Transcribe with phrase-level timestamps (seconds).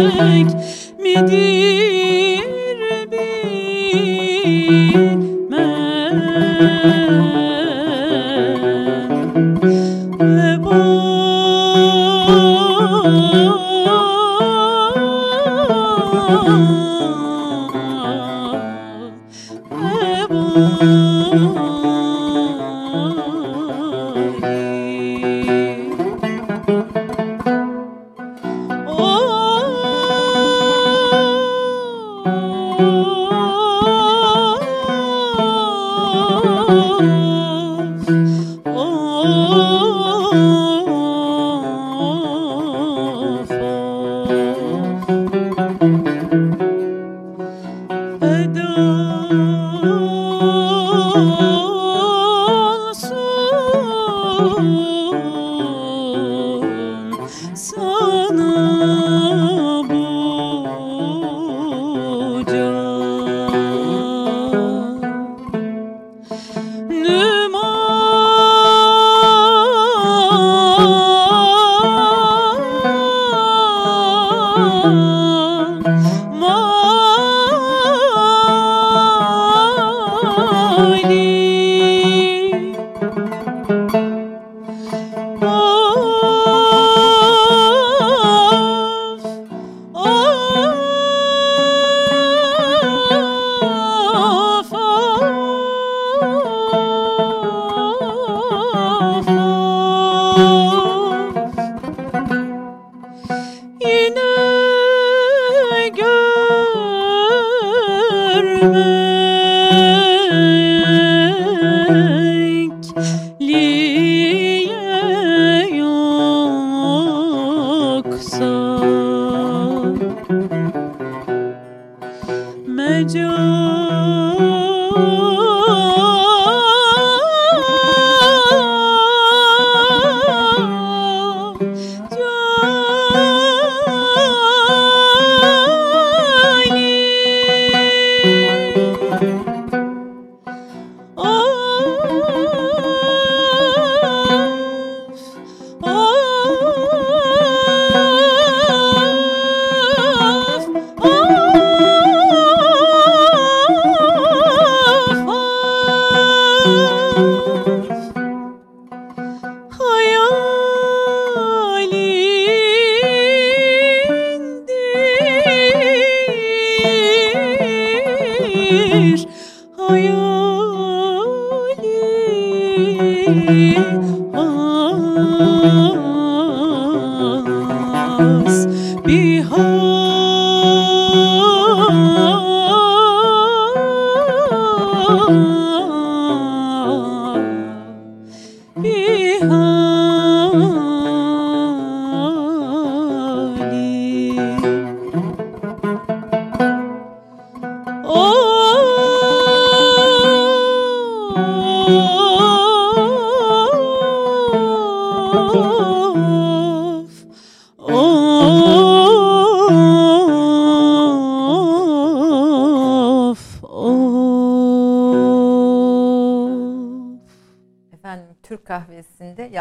[0.00, 0.54] رنگ
[1.02, 1.89] میدی.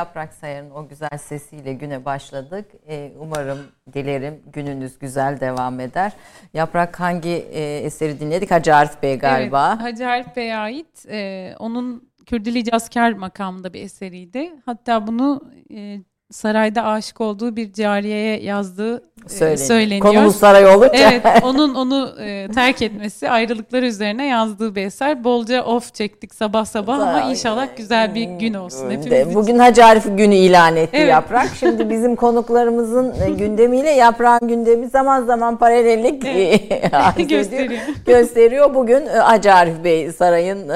[0.09, 2.65] Yaprak Sayar'ın o güzel sesiyle güne başladık.
[2.88, 3.59] Ee, umarım,
[3.94, 6.13] dilerim gününüz güzel devam eder.
[6.53, 8.51] Yaprak hangi e, eseri dinledik?
[8.51, 9.71] Hacı Arif Bey galiba.
[9.73, 11.06] Evet, Hacı Arif Bey'e ait.
[11.09, 14.51] E, onun Kürdili Cazkar makamında bir eseriydi.
[14.65, 15.41] Hatta bunu
[15.73, 16.00] e,
[16.31, 19.68] sarayda aşık olduğu bir cariyeye yazdığı e, söyleniyor.
[19.68, 20.06] söyleniyor.
[20.06, 20.92] Konumuz saray olunca.
[20.94, 25.24] Evet, onun onu e, terk etmesi, ayrılıkları üzerine yazdığı bir eser.
[25.24, 30.18] Bolca of çektik sabah sabah ama inşallah güzel bir gün olsun hepimiz Bugün Hacı Arif
[30.18, 31.10] günü ilan etti evet.
[31.10, 31.50] Yaprak.
[31.60, 37.30] Şimdi bizim konuklarımızın e, gündemiyle Yaprak'ın gündemi zaman zaman paralellik evet.
[37.30, 37.81] gösteriyor.
[38.06, 38.76] gösteriyor.
[38.76, 40.70] Bugün e, Hacı Arif Bey sarayın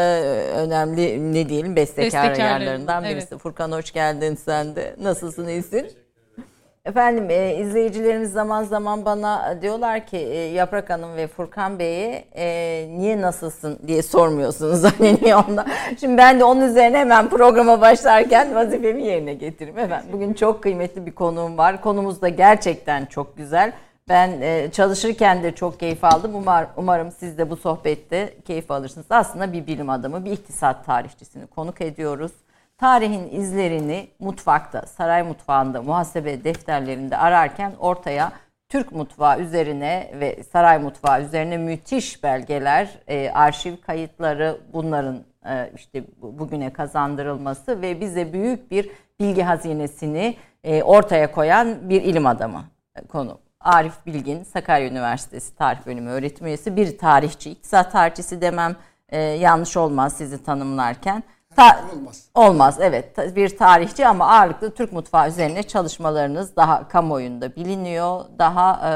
[0.53, 3.27] önemli ne diyelim bestekar yerlerinden birisi.
[3.31, 3.41] Evet.
[3.41, 4.95] Furkan hoş geldin sen de.
[5.01, 6.03] Nasılsın, iyisin?
[6.85, 12.87] Efendim e, izleyicilerimiz zaman zaman bana diyorlar ki e, Yaprak Hanım ve Furkan Bey'e e,
[12.97, 14.83] niye nasılsın diye sormuyorsunuz.
[14.99, 15.65] Hani niye onda?
[15.99, 19.79] Şimdi ben de onun üzerine hemen programa başlarken vazifemi yerine getireyim.
[19.79, 21.81] Efendim bugün çok kıymetli bir konuğum var.
[21.81, 23.73] Konumuz da gerçekten çok güzel.
[24.09, 26.35] Ben e, çalışırken de çok keyif aldım.
[26.35, 29.07] Umar, umarım siz de bu sohbette keyif alırsınız.
[29.09, 32.31] Aslında bir bilim adamı, bir iktisat tarihçisini konuk ediyoruz.
[32.83, 38.31] Tarihin izlerini mutfakta, saray mutfağında, muhasebe defterlerinde ararken ortaya
[38.69, 46.03] Türk mutfağı üzerine ve saray mutfağı üzerine müthiş belgeler, e, arşiv kayıtları bunların e, işte
[46.21, 48.89] bugüne kazandırılması ve bize büyük bir
[49.19, 52.63] bilgi hazinesini e, ortaya koyan bir ilim adamı
[52.95, 53.39] e, konu.
[53.59, 58.75] Arif Bilgin, Sakarya Üniversitesi Tarih Bölümü öğretim üyesi, bir tarihçi, iktisat tarihçisi demem
[59.09, 61.23] e, yanlış olmaz sizi tanımlarken.
[61.55, 62.25] Ta- olmaz.
[62.35, 68.21] Olmaz evet bir tarihçi ama ağırlıklı Türk mutfağı üzerine çalışmalarınız daha kamuoyunda biliniyor.
[68.39, 68.93] Daha e,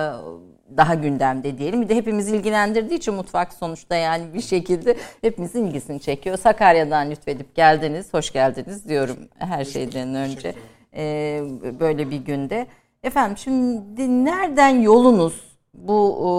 [0.77, 1.81] daha gündemde diyelim.
[1.81, 6.38] Bir de hepimiz ilgilendirdiği için mutfak sonuçta yani bir şekilde hepimizin ilgisini çekiyor.
[6.38, 10.54] Sakarya'dan lütfedip geldiniz, hoş geldiniz diyorum her şeyden önce.
[10.95, 11.42] Ee,
[11.80, 12.68] böyle bir günde.
[13.04, 16.30] Efendim şimdi nereden yolunuz bu e,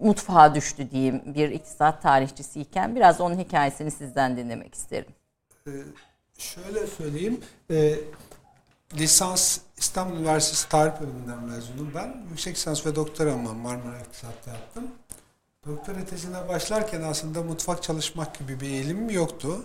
[0.00, 5.12] mutfağa düştü diyeyim bir iktisat tarihçisiyken biraz onun hikayesini sizden dinlemek isterim.
[5.66, 5.70] Ee,
[6.38, 7.40] şöyle söyleyeyim.
[7.70, 7.94] E,
[8.94, 12.16] lisans İstanbul Üniversitesi Tarih Bölümünden mezunum ben.
[12.30, 14.84] Yüksek lisans ve doktoramı Marmara İktisat'ta yaptım.
[15.66, 19.64] Doktora tezine başlarken aslında mutfak çalışmak gibi bir eğilimim yoktu.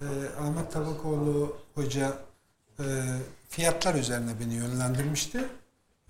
[0.00, 0.04] Ee,
[0.40, 2.18] Ahmet Tabakoğlu Hoca
[2.78, 2.84] e,
[3.48, 5.44] fiyatlar üzerine beni yönlendirmişti.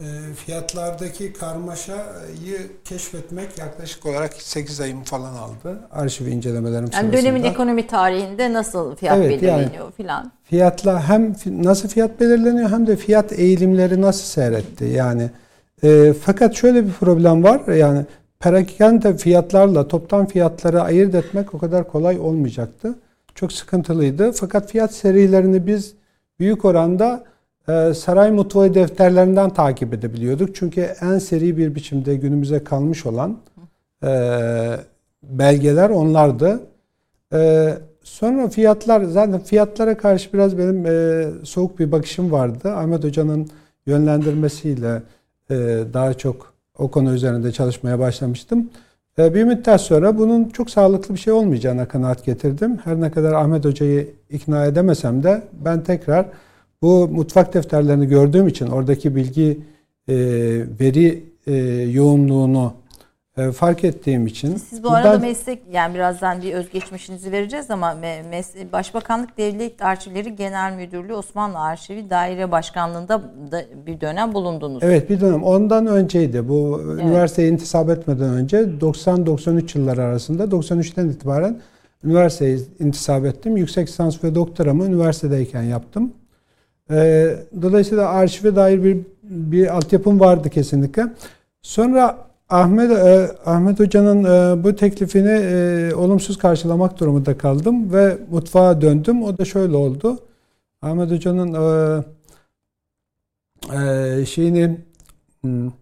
[0.00, 5.80] E, fiyatlardaki karmaşayı keşfetmek yaklaşık olarak 8 ayım falan aldı.
[5.90, 7.12] Arşiv incelemelerim yani sırasında.
[7.12, 10.32] Dönemin ekonomi tarihinde nasıl fiyat evet, belirleniyor yani, filan?
[10.44, 14.84] Fiyatla hem nasıl fiyat belirleniyor hem de fiyat eğilimleri nasıl seyretti.
[14.84, 15.30] Yani
[15.82, 17.72] e, fakat şöyle bir problem var.
[17.74, 18.04] Yani
[18.40, 22.94] perakende fiyatlarla toptan fiyatları ayırt etmek o kadar kolay olmayacaktı.
[23.34, 24.32] Çok sıkıntılıydı.
[24.32, 25.94] Fakat fiyat serilerini biz
[26.40, 27.24] büyük oranda
[27.94, 30.54] saray mutfağı defterlerinden takip edebiliyorduk.
[30.54, 33.38] Çünkü en seri bir biçimde günümüze kalmış olan
[34.04, 34.10] e,
[35.22, 36.60] belgeler onlardı.
[37.32, 42.72] E, sonra fiyatlar, zaten fiyatlara karşı biraz benim e, soğuk bir bakışım vardı.
[42.72, 43.48] Ahmet Hoca'nın
[43.86, 45.02] yönlendirmesiyle
[45.94, 48.70] daha çok o konu üzerinde çalışmaya başlamıştım.
[49.18, 52.78] Bir müddet sonra bunun çok sağlıklı bir şey olmayacağına kanaat getirdim.
[52.84, 56.26] Her ne kadar Ahmet Hoca'yı ikna edemesem de ben tekrar
[56.82, 59.60] bu mutfak defterlerini gördüğüm için oradaki bilgi
[60.08, 60.14] e,
[60.80, 61.54] veri e,
[61.90, 62.72] yoğunluğunu
[63.36, 64.56] e, fark ettiğim için.
[64.56, 67.92] Siz bu arada meslek yani birazdan bir özgeçmişinizi vereceğiz ama
[68.32, 74.82] mes- Başbakanlık Devlet Arşivleri Genel Müdürlüğü Osmanlı Arşivi Daire Başkanlığı'nda da bir dönem bulundunuz.
[74.82, 75.42] Evet bir dönem.
[75.42, 76.48] Ondan önceydi.
[76.48, 77.02] Bu evet.
[77.02, 81.60] üniversiteye intisap etmeden önce 90-93 yılları arasında 93'ten itibaren
[82.04, 83.56] üniversiteye intisap ettim.
[83.56, 86.12] Yüksek lisans ve doktoramı üniversitedeyken yaptım.
[86.90, 91.14] E, dolayısıyla arşive dair bir bir altyapım vardı kesinlikle.
[91.62, 98.80] Sonra Ahmet e, Ahmet Hoca'nın e, bu teklifini e, olumsuz karşılamak durumunda kaldım ve mutfağa
[98.80, 99.22] döndüm.
[99.22, 100.18] O da şöyle oldu.
[100.82, 102.04] Ahmet Hoca'nın e,
[103.72, 104.80] e, şeyini
[105.40, 105.72] hmm,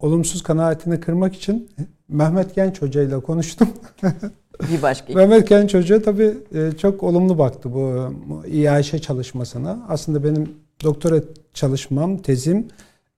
[0.00, 1.70] olumsuz kanaatini kırmak için
[2.08, 3.68] Mehmet Genç Hoca ile konuştum.
[4.72, 5.12] bir başka.
[5.14, 8.12] Mehmet Genç Hoca tabii e, çok olumlu baktı bu
[8.46, 9.86] İAŞ çalışmasına.
[9.88, 11.20] Aslında benim doktora
[11.54, 12.68] çalışmam, tezim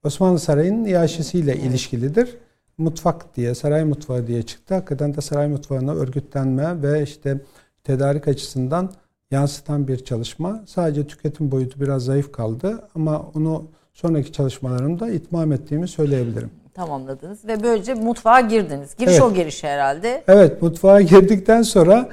[0.04, 1.64] Osmanlı Sarayı'nın İAŞ'siyle evet.
[1.64, 2.36] ilişkilidir.
[2.78, 4.74] Mutfak diye, saray mutfağı diye çıktı.
[4.74, 7.40] Hakikaten de saray mutfağına örgütlenme ve işte
[7.84, 8.92] tedarik açısından
[9.30, 10.62] yansıtan bir çalışma.
[10.66, 13.64] Sadece tüketim boyutu biraz zayıf kaldı ama onu
[13.94, 18.96] sonraki çalışmalarımda itmam ettiğimi söyleyebilirim tamamladınız ve böylece mutfağa girdiniz.
[18.96, 19.22] Giriş evet.
[19.22, 20.22] o giriş herhalde.
[20.28, 22.08] Evet mutfağa girdikten sonra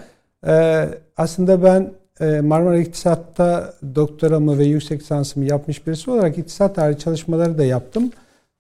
[0.47, 0.85] e,
[1.17, 7.57] aslında ben e, Marmara İktisat'ta doktoramı ve yüksek lisansımı yapmış birisi olarak iktisat tarihi çalışmaları
[7.57, 8.11] da yaptım.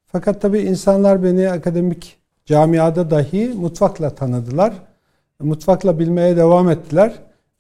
[0.05, 4.73] Fakat tabii insanlar beni akademik camiada dahi mutfakla tanıdılar.
[5.39, 7.13] Mutfakla bilmeye devam ettiler.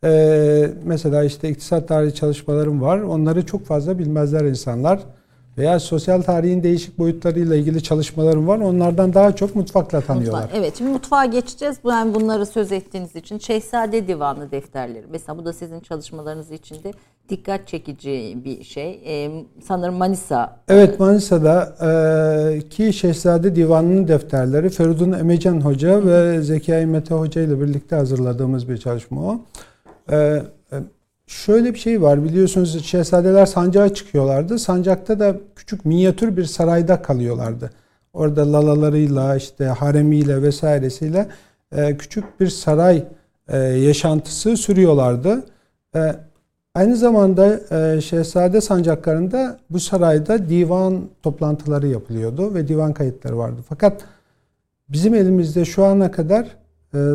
[0.03, 2.99] Ee, mesela işte iktisat tarihi çalışmalarım var.
[2.99, 4.99] Onları çok fazla bilmezler insanlar
[5.57, 8.59] veya sosyal tarihin değişik boyutlarıyla ilgili çalışmalarım var.
[8.59, 10.41] Onlardan daha çok mutfakla tanıyorlar.
[10.41, 11.77] Mutfak, evet şimdi mutfağa geçeceğiz.
[11.85, 15.05] Yani bunları söz ettiğiniz için Şehzade Divanı defterleri.
[15.11, 16.91] Mesela bu da sizin çalışmalarınız içinde
[17.29, 19.01] dikkat çekici bir şey.
[19.05, 19.31] Ee,
[19.63, 20.59] sanırım Manisa.
[20.67, 27.61] Evet Manisa'da e, ki Şehzade Divanı'nın defterleri Feridun Emecan Hoca ve Zekai Mete Hoca ile
[27.61, 29.41] birlikte hazırladığımız bir çalışma o.
[30.11, 30.43] E,
[31.33, 34.59] şöyle bir şey var biliyorsunuz şehzadeler sancağa çıkıyorlardı.
[34.59, 37.71] Sancakta da küçük minyatür bir sarayda kalıyorlardı.
[38.13, 41.27] Orada lalalarıyla işte haremiyle vesairesiyle
[41.75, 43.03] e, küçük bir saray
[43.47, 45.43] e, yaşantısı sürüyorlardı.
[45.95, 46.15] E,
[46.75, 47.59] Aynı zamanda
[48.01, 53.61] Şehzade Sancakları'nda bu sarayda divan toplantıları yapılıyordu ve divan kayıtları vardı.
[53.69, 54.01] Fakat
[54.89, 56.47] bizim elimizde şu ana kadar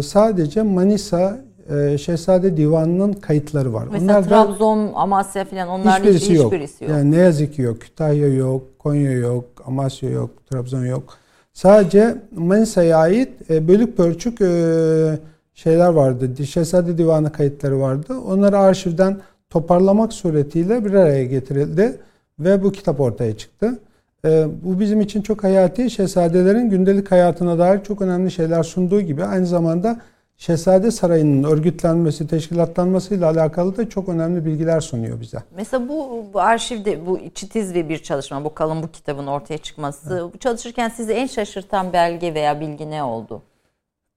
[0.03, 3.89] sadece Manisa e, Şehzade Divanı'nın kayıtları var.
[3.93, 6.45] Mesela Onlar Trabzon, Amasya falan onların hiçbirisi, yok.
[6.45, 6.93] hiçbirisi yok.
[6.93, 7.81] Yani ne yazık ki yok.
[7.81, 11.05] Kütahya yok, Konya yok, Amasya yok, Trabzon yok.
[11.53, 15.19] Sadece Manisa'ya ait e, bölük pörçük e,
[15.55, 16.47] şeyler vardı.
[16.47, 18.15] Şehzade Divanı kayıtları vardı.
[18.29, 19.21] Onları arşivden
[19.51, 22.01] toparlamak suretiyle bir araya getirildi
[22.39, 23.79] ve bu kitap ortaya çıktı.
[24.25, 25.91] E, bu bizim için çok hayati.
[25.91, 30.01] Şehzadelerin gündelik hayatına dair çok önemli şeyler sunduğu gibi aynı zamanda
[30.39, 35.39] Şehzade Sarayı'nın örgütlenmesi, teşkilatlanmasıyla alakalı da çok önemli bilgiler sunuyor bize.
[35.57, 40.21] Mesela bu, bu arşivde bu çitiz ve bir çalışma, bu kalın bu kitabın ortaya çıkması,
[40.23, 40.35] evet.
[40.35, 43.43] bu çalışırken sizi en şaşırtan belge veya bilgi ne oldu?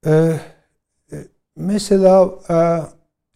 [0.08, 0.32] Ee,
[1.56, 2.56] mesela e,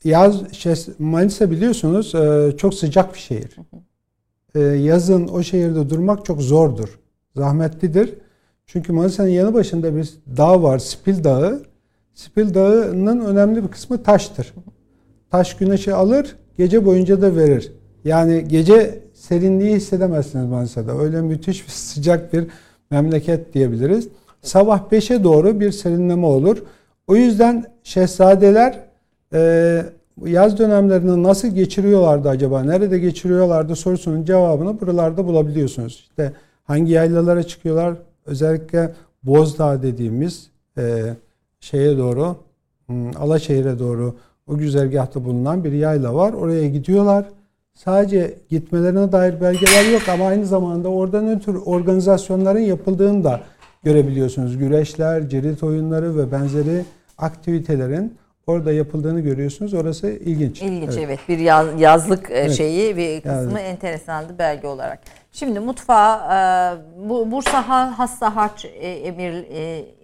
[0.10, 3.56] yaz şey, Manisa biliyorsunuz e, çok sıcak bir şehir.
[4.56, 7.00] E, yazın o şehirde durmak çok zordur,
[7.36, 8.14] zahmetlidir.
[8.66, 11.64] Çünkü Manisa'nın yanı başında bir dağ var, Spil Dağı.
[12.16, 14.54] Spil Dağı'nın önemli bir kısmı taştır.
[15.32, 17.72] Taş güneşi alır, gece boyunca da verir.
[18.06, 21.00] Yani gece serinliği hissedemezsiniz Manisa'da.
[21.00, 22.48] Öyle müthiş bir sıcak bir
[22.92, 24.08] memleket diyebiliriz.
[24.42, 26.64] Sabah 5'e doğru bir serinleme olur.
[27.08, 28.80] O yüzden şehzadeler
[29.34, 29.82] e,
[30.26, 32.64] yaz dönemlerini nasıl geçiriyorlardı acaba?
[32.64, 35.94] Nerede geçiriyorlardı sorusunun cevabını buralarda bulabiliyorsunuz.
[36.10, 37.96] İşte hangi yaylalara çıkıyorlar?
[38.26, 38.94] Özellikle
[39.24, 41.14] Bozdağ dediğimiz e,
[41.66, 42.36] şeye doğru,
[42.86, 44.16] hmm, Alaşehir'e doğru
[44.48, 46.34] o güzergahta bulunan bir yayla var.
[46.34, 47.26] Oraya gidiyorlar.
[47.74, 53.42] Sadece gitmelerine dair belgeler yok ama aynı zamanda orada ne tür organizasyonların yapıldığını da
[53.84, 54.58] görebiliyorsunuz.
[54.58, 56.86] Güreşler, cirit oyunları ve benzeri
[57.18, 58.14] aktivitelerin
[58.48, 59.74] orada yapıldığını görüyorsunuz.
[59.74, 60.62] Orası ilginç.
[60.62, 61.04] İlginç evet.
[61.06, 61.20] evet.
[61.30, 62.58] Bir yaz, yazlık e, evet.
[62.58, 63.60] şeyi bir kısmı yani.
[63.60, 65.00] enteresandı belge olarak.
[65.32, 69.46] Şimdi mutfağa e, bu Bursa Hassa Harç e, Emir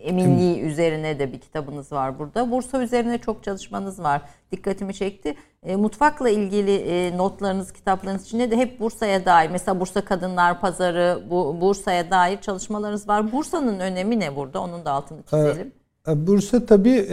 [0.04, 0.68] Eminliği Kim?
[0.68, 2.52] üzerine de bir kitabınız var burada.
[2.52, 4.22] Bursa üzerine çok çalışmanız var.
[4.52, 5.36] Dikkatimi çekti.
[5.76, 9.50] Mutfakla ilgili notlarınız, kitaplarınız içinde de hep Bursa'ya dair.
[9.50, 13.32] Mesela Bursa Kadınlar Pazarı, bu Bursa'ya dair çalışmalarınız var.
[13.32, 14.60] Bursa'nın önemi ne burada?
[14.62, 15.72] Onun da altını çizelim.
[16.08, 17.08] Bursa tabii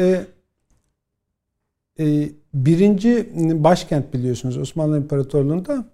[2.54, 3.30] birinci
[3.64, 5.84] başkent biliyorsunuz Osmanlı İmparatorluğu'nda.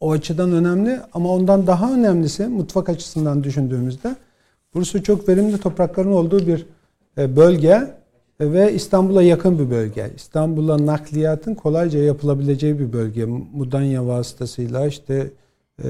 [0.00, 4.16] O açıdan önemli ama ondan daha önemlisi mutfak açısından düşündüğümüzde
[4.74, 6.66] Bursa çok verimli toprakların olduğu bir
[7.18, 7.94] e, bölge
[8.40, 10.10] ve İstanbul'a yakın bir bölge.
[10.16, 13.24] İstanbul'a nakliyatın kolayca yapılabileceği bir bölge.
[13.24, 15.30] Mudanya vasıtasıyla işte
[15.84, 15.88] e,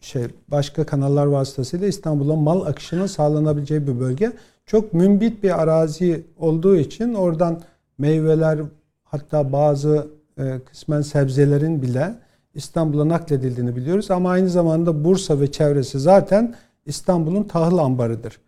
[0.00, 4.32] şey başka kanallar vasıtasıyla İstanbul'a mal akışının sağlanabileceği bir bölge
[4.66, 7.60] çok mümbit bir arazi olduğu için oradan
[7.98, 8.58] meyveler
[9.04, 10.06] hatta bazı
[10.38, 12.14] e, kısmen sebzelerin bile
[12.54, 14.10] İstanbul'a nakledildiğini biliyoruz.
[14.10, 16.54] Ama aynı zamanda Bursa ve çevresi zaten
[16.86, 18.38] İstanbul'un tahıl ambarıdır.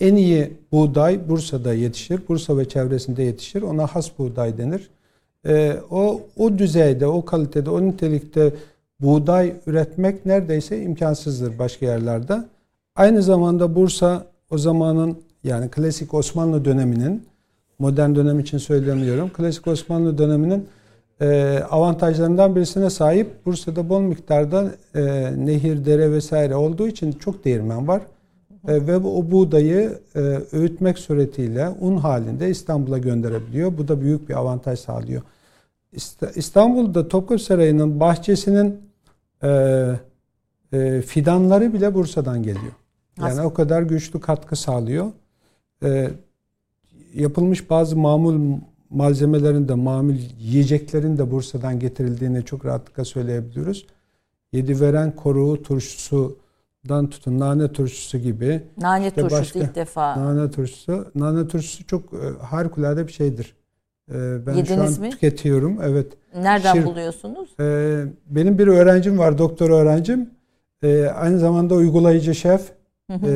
[0.00, 2.20] En iyi buğday Bursa'da yetişir.
[2.28, 3.62] Bursa ve çevresinde yetişir.
[3.62, 4.90] Ona has buğday denir.
[5.46, 8.52] E, o, o düzeyde, o kalitede, o nitelikte
[9.00, 12.44] buğday üretmek neredeyse imkansızdır başka yerlerde.
[12.96, 17.22] Aynı zamanda Bursa o zamanın yani klasik Osmanlı döneminin
[17.78, 19.30] modern dönem için söylemiyorum.
[19.32, 20.68] Klasik Osmanlı döneminin
[21.20, 23.46] e, avantajlarından birisine sahip.
[23.46, 25.02] Bursa'da bol miktarda e,
[25.46, 28.02] nehir, dere vesaire olduğu için çok değirmen var.
[28.68, 29.98] E, ve o buğdayı
[30.52, 33.78] öğütmek suretiyle un halinde İstanbul'a gönderebiliyor.
[33.78, 35.22] Bu da büyük bir avantaj sağlıyor.
[36.34, 38.89] İstanbul'da Topkapı Sarayı'nın bahçesinin
[39.42, 39.48] e,
[40.72, 42.72] e, fidanları bile Bursa'dan geliyor.
[43.18, 43.42] Yani Nasıl?
[43.42, 45.06] o kadar güçlü katkı sağlıyor
[45.82, 46.10] e,
[47.14, 48.58] yapılmış bazı mamul
[48.90, 53.86] malzemelerin de mamul yiyeceklerin de Bursa'dan getirildiğini çok rahatlıkla söyleyebiliyoruz.
[54.52, 58.62] Yedi veren koruğu turşusudan tutun nane turşusu gibi.
[58.76, 60.16] Nane işte turşusu başka, ilk defa.
[60.16, 61.10] Nane turşusu.
[61.14, 63.54] Nane turşusu çok e, harikulade bir şeydir.
[64.14, 65.10] E, ben Yediniz şu an mi?
[65.10, 65.78] tüketiyorum.
[65.82, 66.06] Evet.
[66.36, 67.48] Nereden Şir, buluyorsunuz?
[67.60, 70.30] E, benim bir öğrencim var, doktor öğrencim.
[70.82, 72.62] E, aynı zamanda uygulayıcı şef.
[73.10, 73.26] Hı hı.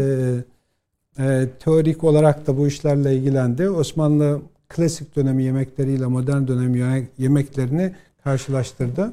[1.18, 3.70] E, e, teorik olarak da bu işlerle ilgilendi.
[3.70, 7.92] Osmanlı klasik dönemi yemekleriyle modern dönem yemeklerini
[8.24, 9.12] karşılaştırdı.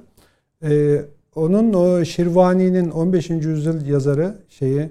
[0.64, 1.02] E,
[1.36, 3.30] onun o Şirvani'nin 15.
[3.30, 4.90] yüzyıl yazarı şeyi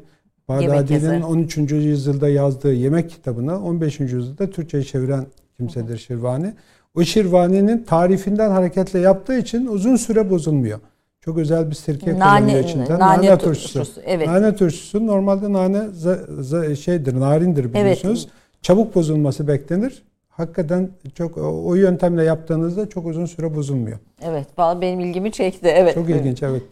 [0.49, 1.57] Bağdadi'nin 13.
[1.73, 4.01] yüzyılda yazdığı yemek kitabını 15.
[4.01, 5.27] yüzyılda Türkçe'ye çeviren
[5.61, 6.55] kimsedir Şirvani.
[6.97, 10.81] O Şirvani'nin tarifinden hareketle yaptığı için uzun süre bozulmuyor.
[11.21, 12.99] Çok özel bir sirke kullanıyor içinde.
[12.99, 13.79] Nane, nane turşusu.
[13.79, 14.01] turşusu.
[14.05, 14.29] Evet.
[14.29, 18.23] Nane turşusu normalde nane za, za, şeydir, narindir biliyorsunuz.
[18.25, 18.63] Evet.
[18.63, 20.03] Çabuk bozulması beklenir.
[20.29, 23.99] hakikaten çok o yöntemle yaptığınızda çok uzun süre bozulmuyor.
[24.23, 25.69] Evet, benim ilgimi çekti.
[25.69, 25.95] Evet.
[25.95, 26.63] Çok ilginç evet.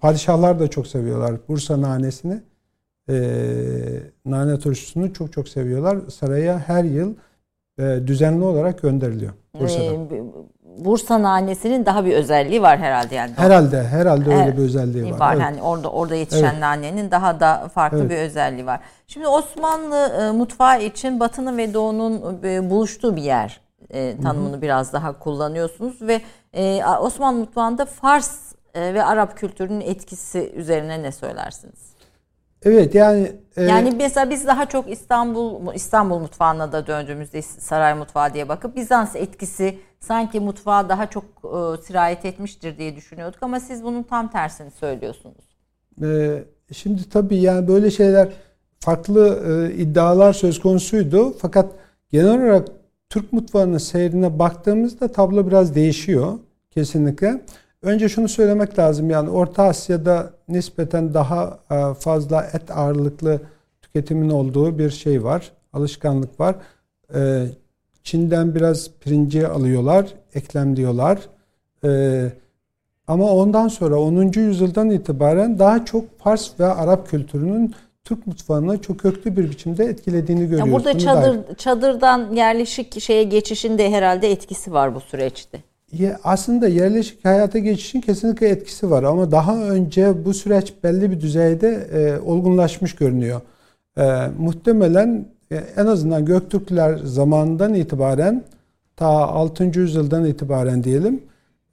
[0.00, 2.40] Padişahlar da çok seviyorlar Bursa nanesini.
[3.08, 3.14] E,
[4.24, 5.98] nane turşusunu çok çok seviyorlar.
[6.10, 7.14] Saraya her yıl
[8.06, 9.84] düzenli olarak gönderiliyor Bursa'da.
[9.84, 10.22] Ee,
[10.78, 13.32] Bursa nanesinin daha bir özelliği var herhalde yani.
[13.36, 15.20] Herhalde, herhalde öyle evet, bir özelliği var.
[15.20, 15.42] Var evet.
[15.42, 16.60] yani orada orada yetişen evet.
[16.60, 18.10] nanenin daha da farklı evet.
[18.10, 18.80] bir özelliği var.
[19.06, 24.62] Şimdi Osmanlı e, mutfağı için Batı'nın ve Doğu'nun e, buluştuğu bir yer e, tanımını Hı-hı.
[24.62, 26.20] biraz daha kullanıyorsunuz ve
[26.52, 31.91] e, Osmanlı mutfağında Fars e, ve Arap kültürünün etkisi üzerine ne söylersiniz?
[32.64, 38.34] Evet yani e, yani mesela biz daha çok İstanbul İstanbul mutfağına da döndüğümüzde saray mutfağı
[38.34, 43.84] diye bakıp Bizans etkisi sanki mutfağa daha çok e, sirayet etmiştir diye düşünüyorduk ama siz
[43.84, 45.56] bunun tam tersini söylüyorsunuz.
[46.02, 46.38] E,
[46.72, 48.28] şimdi tabii yani böyle şeyler
[48.80, 51.72] farklı e, iddialar söz konusuydu fakat
[52.10, 52.68] genel olarak
[53.08, 56.38] Türk mutfağının seyrine baktığımızda tablo biraz değişiyor
[56.70, 57.40] kesinlikle.
[57.82, 63.40] Önce şunu söylemek lazım yani Orta Asya'da nispeten daha e, fazla et ağırlıklı
[63.82, 65.52] tüketimin olduğu bir şey var.
[65.72, 66.54] Alışkanlık var.
[67.14, 67.46] E,
[68.02, 71.18] Çin'den biraz pirinci alıyorlar, eklem diyorlar.
[71.84, 72.22] E,
[73.06, 74.32] ama ondan sonra 10.
[74.36, 80.42] yüzyıldan itibaren daha çok Fars ve Arap kültürünün Türk mutfağını çok köklü bir biçimde etkilediğini
[80.42, 80.66] görüyoruz.
[80.68, 85.71] Ya burada çadır, çadırdan yerleşik şeye geçişinde herhalde etkisi var bu süreçte
[86.24, 91.68] aslında yerleşik hayata geçişin kesinlikle etkisi var ama daha önce bu süreç belli bir düzeyde
[91.92, 93.40] e, olgunlaşmış görünüyor.
[93.98, 94.02] E,
[94.38, 98.44] muhtemelen e, en azından Göktürkler zamanından itibaren
[98.96, 99.64] ta 6.
[99.64, 101.20] yüzyıldan itibaren diyelim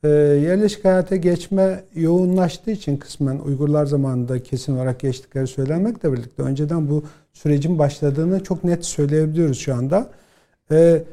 [0.03, 6.89] e, yerleşik hayata geçme yoğunlaştığı için kısmen Uygurlar zamanında kesin olarak geçtikleri söylenmekle birlikte önceden
[6.89, 7.03] bu
[7.33, 10.09] sürecin başladığını çok net söyleyebiliyoruz şu anda.
[10.71, 11.03] E,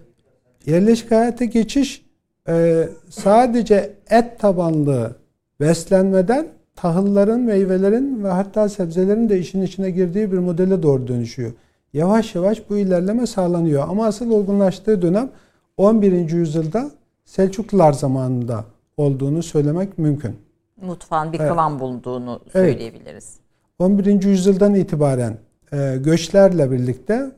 [0.66, 2.05] yerleşik hayata geçiş
[2.48, 5.16] e, sadece et tabanlı
[5.60, 11.52] beslenmeden tahılların, meyvelerin ve hatta sebzelerin de işin içine girdiği bir modele doğru dönüşüyor.
[11.92, 13.88] Yavaş yavaş bu ilerleme sağlanıyor.
[13.88, 15.30] Ama asıl olgunlaştığı dönem
[15.76, 16.30] 11.
[16.30, 16.90] yüzyılda
[17.24, 18.64] Selçuklular zamanında
[18.96, 20.36] olduğunu söylemek mümkün.
[20.82, 21.80] Mutfağın bir kıvam evet.
[21.80, 23.36] bulduğunu söyleyebiliriz.
[23.80, 24.06] Evet.
[24.06, 24.22] 11.
[24.22, 25.38] yüzyıldan itibaren
[25.72, 27.30] e, göçlerle birlikte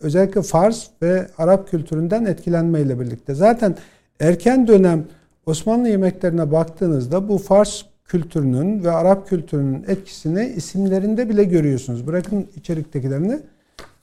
[0.00, 3.34] özellikle Fars ve Arap kültüründen etkilenmeyle birlikte.
[3.34, 3.76] Zaten
[4.20, 5.04] Erken dönem
[5.46, 12.06] Osmanlı yemeklerine baktığınızda bu Fars kültürünün ve Arap kültürünün etkisini isimlerinde bile görüyorsunuz.
[12.06, 13.40] Bırakın içeriktekilerini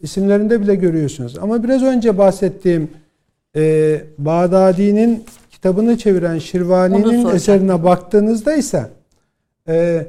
[0.02, 1.38] isimlerinde bile görüyorsunuz.
[1.38, 2.92] Ama biraz önce bahsettiğim
[3.56, 8.90] e, Bağdadi'nin kitabını çeviren Şirvani'nin eserine baktığınızda ise
[9.68, 10.08] e,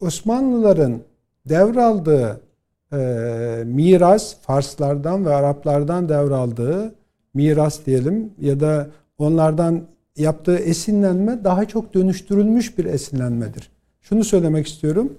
[0.00, 1.00] Osmanlıların
[1.48, 2.40] devraldığı
[2.92, 2.96] e,
[3.66, 6.94] miras Farslardan ve Araplardan devraldığı
[7.34, 8.86] miras diyelim ya da
[9.18, 9.82] onlardan
[10.16, 13.70] yaptığı esinlenme daha çok dönüştürülmüş bir esinlenmedir.
[14.00, 15.12] Şunu söylemek istiyorum.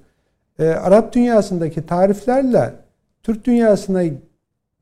[0.60, 2.74] E, Arap dünyasındaki tariflerle
[3.24, 4.04] Türk dünyasına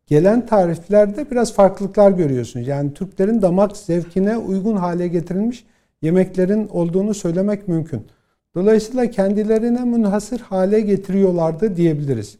[0.08, 2.68] gelen tariflerde biraz farklılıklar görüyorsunuz.
[2.68, 5.66] Yani Türklerin damak zevkine uygun hale getirilmiş
[6.02, 8.08] yemeklerin olduğunu söylemek mümkün.
[8.56, 12.38] Dolayısıyla kendilerine münhasır hale getiriyorlardı diyebiliriz.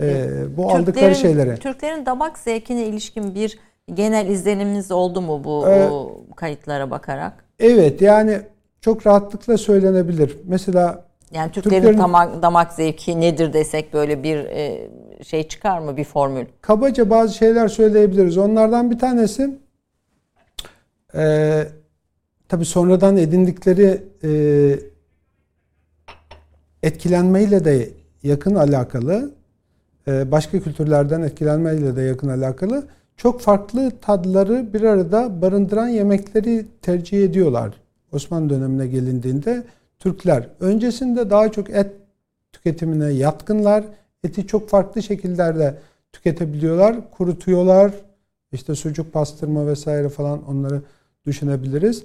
[0.00, 0.26] Ee,
[0.56, 1.56] bu Türklerin, aldıkları şeylere.
[1.56, 3.58] Türklerin damak zevkine ilişkin bir
[3.94, 5.88] genel izleniminiz oldu mu bu ee,
[6.36, 7.44] kayıtlara bakarak?
[7.58, 8.40] Evet yani
[8.80, 10.38] çok rahatlıkla söylenebilir.
[10.44, 14.90] Mesela yani Türklerin, Türklerin damak, damak zevki nedir desek böyle bir e,
[15.24, 16.46] şey çıkar mı bir formül?
[16.60, 18.38] Kabaca bazı şeyler söyleyebiliriz.
[18.38, 19.58] Onlardan bir tanesi
[21.14, 21.64] e,
[22.48, 24.30] tabi sonradan edindikleri e,
[26.82, 27.90] etkilenmeyle de
[28.22, 29.34] yakın alakalı.
[30.08, 32.86] E, başka kültürlerden etkilenmeyle de yakın alakalı
[33.20, 37.74] çok farklı tadları bir arada barındıran yemekleri tercih ediyorlar.
[38.12, 39.64] Osmanlı dönemine gelindiğinde
[39.98, 41.92] Türkler öncesinde daha çok et
[42.52, 43.84] tüketimine yatkınlar.
[44.24, 45.78] Eti çok farklı şekillerde
[46.12, 47.10] tüketebiliyorlar.
[47.10, 47.92] Kurutuyorlar.
[48.52, 50.82] İşte sucuk pastırma vesaire falan onları
[51.26, 52.04] düşünebiliriz.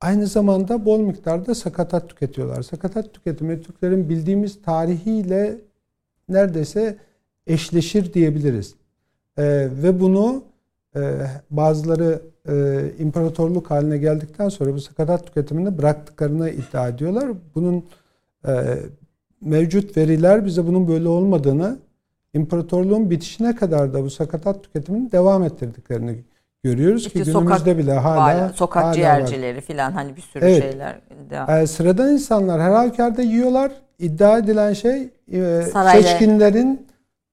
[0.00, 2.62] Aynı zamanda bol miktarda sakatat tüketiyorlar.
[2.62, 5.58] Sakatat tüketimi Türklerin bildiğimiz tarihiyle
[6.28, 6.96] neredeyse
[7.46, 8.81] eşleşir diyebiliriz.
[9.38, 10.42] E, ve bunu
[10.96, 11.00] e,
[11.50, 17.30] bazıları e, imparatorluk haline geldikten sonra bu sakatat tüketimini bıraktıklarını iddia ediyorlar.
[17.54, 17.84] Bunun
[18.48, 18.52] e,
[19.40, 21.78] mevcut veriler bize bunun böyle olmadığını,
[22.34, 26.18] imparatorluğun bitişine kadar da bu sakatat tüketimini devam ettirdiklerini
[26.64, 30.62] görüyoruz işte ki günümüzde sokak, bile hala sokak hala ciğercileri filan hani bir sürü evet.
[30.62, 31.50] şeyler devam.
[31.50, 33.72] E, sıradan insanlar her halükarda yiyorlar.
[33.98, 36.86] İddia edilen şey e, seçkinlerin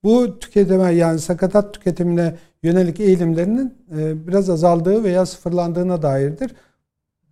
[0.03, 6.55] bu tüketime yani sakatat tüketimine yönelik eğilimlerinin e, biraz azaldığı veya sıfırlandığına dairdir.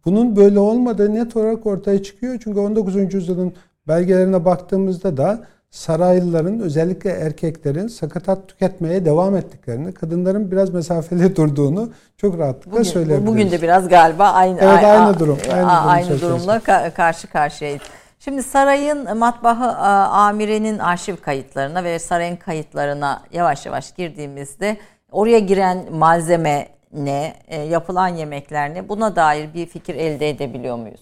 [0.06, 2.40] Bunun böyle olmadığı net olarak ortaya çıkıyor.
[2.44, 3.14] Çünkü 19.
[3.14, 3.54] yüzyılın
[3.88, 12.38] belgelerine baktığımızda da saraylıların özellikle erkeklerin sakatat tüketmeye devam ettiklerini, kadınların biraz mesafeli durduğunu çok
[12.40, 13.28] rahatlıkla bugün, söyleyebiliriz.
[13.34, 15.38] Bugün de biraz galiba aynı evet, aynı durum.
[15.54, 16.60] Aynı, aynı, aynı durumla
[16.96, 17.82] karşı karşıyayız.
[18.20, 19.66] Şimdi sarayın matbahı
[20.08, 24.78] amirenin arşiv kayıtlarına ve sarayın kayıtlarına yavaş yavaş girdiğimizde
[25.12, 31.02] oraya giren malzeme ne, e, yapılan yemekler ne buna dair bir fikir elde edebiliyor muyuz?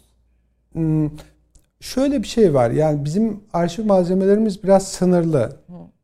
[0.73, 1.09] Hmm,
[1.79, 5.57] şöyle bir şey var yani bizim arşiv malzemelerimiz biraz sınırlı.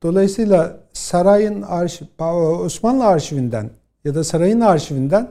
[0.04, 2.06] Dolayısıyla sarayın arşiv,
[2.64, 3.70] Osmanlı arşivinden
[4.06, 5.28] ya da sarayın arşivinden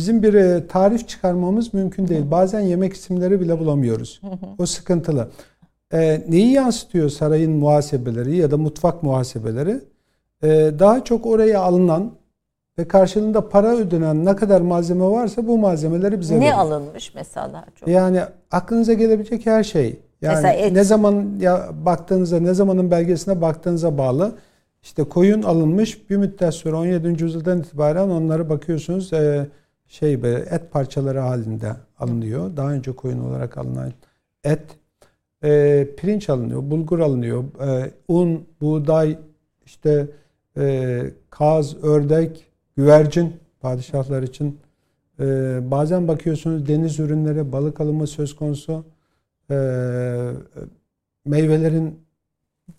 [0.00, 2.30] bizim bir e, tarif çıkarmamız mümkün değil.
[2.30, 4.20] Bazen yemek isimleri bile bulamıyoruz.
[4.58, 5.28] O sıkıntılı.
[5.92, 9.80] E, neyi yansıtıyor sarayın muhasebeleri ya da mutfak muhasebeleri?
[10.42, 12.12] E, daha çok oraya alınan
[12.78, 16.52] ve karşılığında para ödenen ne kadar malzeme varsa bu malzemeleri bize Ne verir.
[16.52, 17.88] alınmış mesela daha çok?
[17.88, 20.00] Yani aklınıza gelebilecek her şey.
[20.22, 20.72] Yani mesela et.
[20.72, 24.32] ne zaman ya baktığınıza, ne zamanın belgesine baktığınıza bağlı.
[24.82, 27.22] İşte koyun alınmış bir müddet sonra 17.
[27.22, 29.46] yüzyıldan itibaren onları bakıyorsunuz e,
[29.90, 32.56] şey böyle et parçaları halinde alınıyor.
[32.56, 33.92] Daha önce koyun olarak alınan
[34.44, 34.62] et,
[35.44, 39.18] e, pirinç alınıyor, bulgur alınıyor, e, un, buğday,
[39.66, 40.06] işte
[40.56, 44.58] e, kaz, ördek, güvercin padişahlar için.
[45.20, 45.24] E,
[45.70, 48.84] bazen bakıyorsunuz deniz ürünleri, balık alımı söz konusu.
[49.50, 49.56] E,
[51.24, 51.98] meyvelerin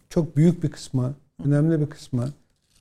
[0.09, 1.13] çok büyük bir kısmı,
[1.45, 2.29] önemli bir kısmı.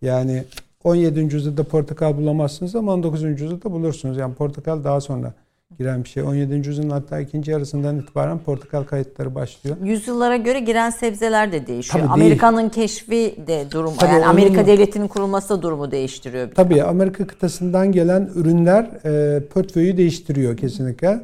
[0.02, 0.44] Yani
[0.84, 1.20] 17.
[1.20, 3.22] yüzyılda portakal bulamazsınız ama 19.
[3.22, 4.16] yüzyılda bulursunuz.
[4.16, 5.32] Yani portakal daha sonra
[5.78, 6.22] giren bir şey.
[6.22, 6.54] 17.
[6.68, 9.76] yüzyılın hatta ikinci yarısından itibaren portakal kayıtları başlıyor.
[9.84, 12.06] Yüzyıllara göre giren sebzeler de değişiyor.
[12.10, 16.50] Amerika'nın keşfi de durum Tabii yani Amerika devletinin kurulması da durumu değiştiriyor.
[16.54, 16.88] Tabii defa.
[16.88, 21.20] Amerika kıtasından gelen ürünler e, portföyü değiştiriyor kesinlikle.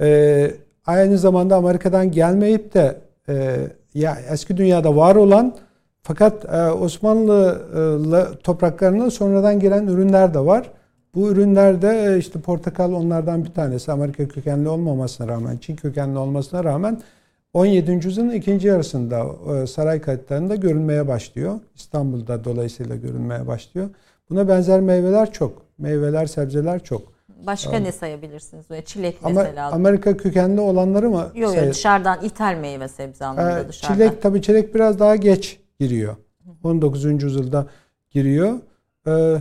[0.00, 0.50] E,
[0.86, 2.96] aynı zamanda Amerika'dan gelmeyip de
[3.28, 3.56] e,
[3.94, 5.54] ya eski dünyada var olan
[6.02, 7.62] fakat e, Osmanlı
[8.36, 10.70] e, topraklarına sonradan gelen ürünler de var.
[11.14, 13.92] Bu ürünlerde e, işte portakal onlardan bir tanesi.
[13.92, 17.00] Amerika kökenli olmamasına rağmen, Çin kökenli olmasına rağmen
[17.52, 17.92] 17.
[17.92, 19.26] yüzyılın ikinci yarısında
[19.66, 21.60] saray kayıtlarında görülmeye başlıyor.
[21.74, 23.90] İstanbul'da dolayısıyla görülmeye başlıyor.
[24.30, 25.62] Buna benzer meyveler çok.
[25.78, 27.02] Meyveler, sebzeler çok.
[27.46, 28.70] Başka ne sayabilirsiniz?
[28.70, 29.70] Böyle çilek Ama mesela.
[29.70, 31.30] Amerika kökenli olanları mı?
[31.34, 33.94] Yok yok dışarıdan ithal meyve sebze anlamında ee, dışarıdan.
[33.94, 36.16] Çilek tabii çilek biraz daha geç giriyor.
[36.64, 37.04] 19.
[37.04, 37.66] yüzyılda
[38.10, 38.58] giriyor.
[39.06, 39.36] Ee,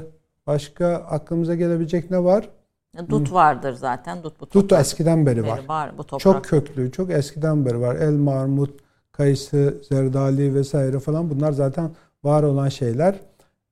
[0.47, 2.49] başka aklımıza gelebilecek ne var?
[3.10, 4.23] Dut vardır zaten.
[4.23, 5.62] Dut bu Dut eskiden beri var.
[5.67, 7.95] var bu çok köklü, çok eskiden beri var.
[7.95, 8.80] El armut,
[9.12, 11.91] kayısı, zerdali vesaire falan bunlar zaten
[12.23, 13.15] var olan şeyler.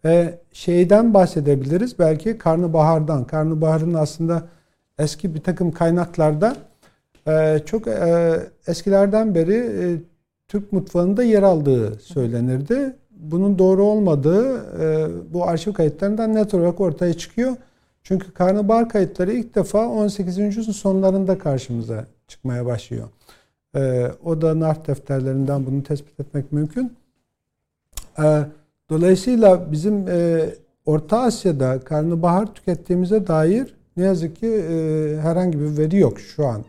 [0.06, 3.24] Ee, şeyden bahsedebiliriz belki karnabahardan.
[3.28, 4.48] Karnabaharın aslında
[5.00, 6.56] eski bir takım kaynaklarda
[7.28, 9.86] e, çok e, eskilerden beri e,
[10.48, 12.96] Türk mutfağında yer aldığı söylenirdi.
[13.12, 17.56] Bunun doğru olmadığı e, bu arşiv kayıtlarından net olarak ortaya çıkıyor.
[18.04, 20.38] Çünkü karnabahar kayıtları ilk defa 18.
[20.38, 23.08] yüzyılın sonlarında karşımıza çıkmaya başlıyor.
[23.76, 26.94] E, o da nart defterlerinden bunu tespit etmek mümkün.
[28.20, 28.46] E,
[28.90, 30.06] dolayısıyla bizim
[30.86, 34.64] Orta Asya'da karnabahar tükettiğimize dair ne yazık ki
[35.22, 36.64] herhangi bir veri yok şu an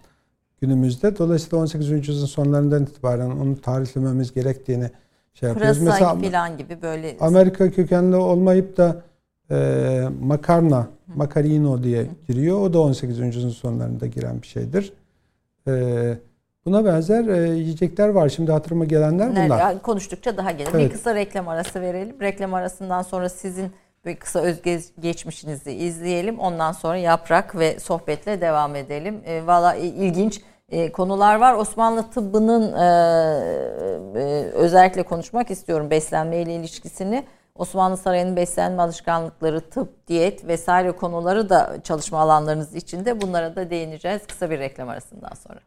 [0.61, 1.19] günümüzde.
[1.19, 1.91] Dolayısıyla 18.
[1.91, 4.91] yüzyılın sonlarından itibaren onu tarihlememiz gerektiğini
[5.35, 5.79] şey yapıyoruz.
[5.79, 7.17] Pırasa Mesela falan gibi böyle.
[7.21, 9.03] Amerika kökenli olmayıp da
[9.51, 12.61] e, makarna, makarino diye giriyor.
[12.61, 13.19] O da 18.
[13.19, 14.93] yüzyılın sonlarında giren bir şeydir.
[15.69, 16.15] E,
[16.65, 18.29] buna benzer e, yiyecekler var.
[18.29, 19.49] Şimdi hatırıma gelenler bunlar.
[19.49, 19.79] Nerede?
[19.79, 20.71] Konuştukça daha gelir.
[20.75, 20.85] Evet.
[20.85, 22.21] Bir kısa reklam arası verelim.
[22.21, 23.73] Reklam arasından sonra sizin
[24.05, 26.39] bir kısa özgeçmişinizi izleyelim.
[26.39, 29.23] Ondan sonra yaprak ve sohbetle devam edelim.
[29.27, 31.55] E, Valla ilginç e, konular var.
[31.55, 32.85] Osmanlı tıbbının e,
[34.21, 37.25] e, özellikle konuşmak istiyorum beslenme ile ilişkisini.
[37.55, 43.21] Osmanlı Sarayı'nın beslenme alışkanlıkları, tıp, diyet vesaire konuları da çalışma alanlarınız içinde.
[43.21, 45.61] Bunlara da değineceğiz kısa bir reklam arasından sonra.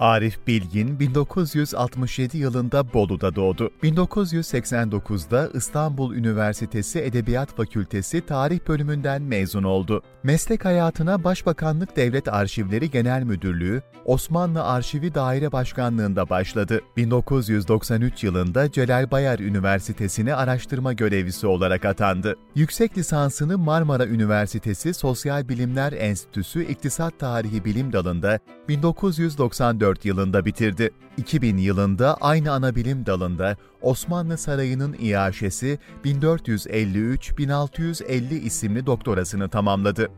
[0.00, 3.70] Arif Bilgin 1967 yılında Bolu'da doğdu.
[3.82, 10.02] 1989'da İstanbul Üniversitesi Edebiyat Fakültesi Tarih Bölümünden mezun oldu.
[10.22, 16.80] Meslek hayatına Başbakanlık Devlet Arşivleri Genel Müdürlüğü, Osmanlı Arşivi Daire Başkanlığında başladı.
[16.96, 22.36] 1993 yılında Celal Bayar Üniversitesi'ne araştırma görevlisi olarak atandı.
[22.54, 28.38] Yüksek lisansını Marmara Üniversitesi Sosyal Bilimler Enstitüsü İktisat Tarihi Bilim Dalı'nda
[28.70, 30.90] 1994 yılında bitirdi.
[31.16, 40.08] 2000 yılında aynı ana bilim dalında Osmanlı Sarayı'nın iaşesi 1453-1650 isimli doktorasını tamamladı.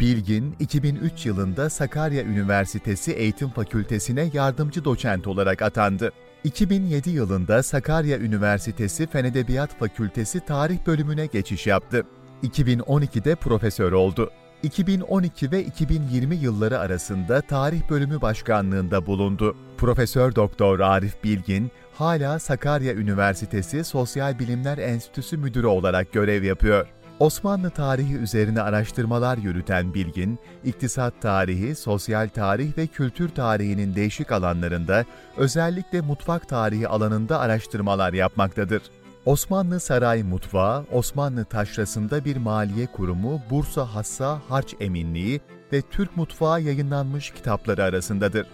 [0.00, 6.12] Bilgin, 2003 yılında Sakarya Üniversitesi Eğitim Fakültesi'ne yardımcı doçent olarak atandı.
[6.44, 12.06] 2007 yılında Sakarya Üniversitesi Fen Edebiyat Fakültesi Tarih bölümüne geçiş yaptı.
[12.42, 14.30] 2012'de profesör oldu.
[14.62, 19.56] 2012 ve 2020 yılları arasında Tarih Bölümü Başkanlığında bulundu.
[19.76, 26.86] Profesör Doktor Arif Bilgin hala Sakarya Üniversitesi Sosyal Bilimler Enstitüsü Müdürü olarak görev yapıyor.
[27.18, 35.04] Osmanlı tarihi üzerine araştırmalar yürüten Bilgin, iktisat tarihi, sosyal tarih ve kültür tarihinin değişik alanlarında,
[35.36, 38.82] özellikle mutfak tarihi alanında araştırmalar yapmaktadır.
[39.26, 45.40] Osmanlı Saray Mutfağı, Osmanlı Taşrası'nda bir maliye kurumu, Bursa Hassa Harç Eminliği
[45.72, 48.46] ve Türk Mutfağı yayınlanmış kitapları arasındadır.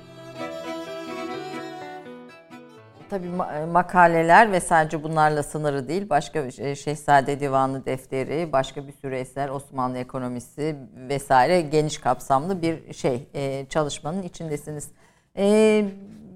[3.10, 3.28] Tabii
[3.72, 6.10] makaleler ve sadece bunlarla sınırı değil.
[6.10, 10.76] Başka Şehzade Divanı defteri, başka bir sürü eser, Osmanlı ekonomisi
[11.08, 13.28] vesaire geniş kapsamlı bir şey
[13.68, 14.88] çalışmanın içindesiniz.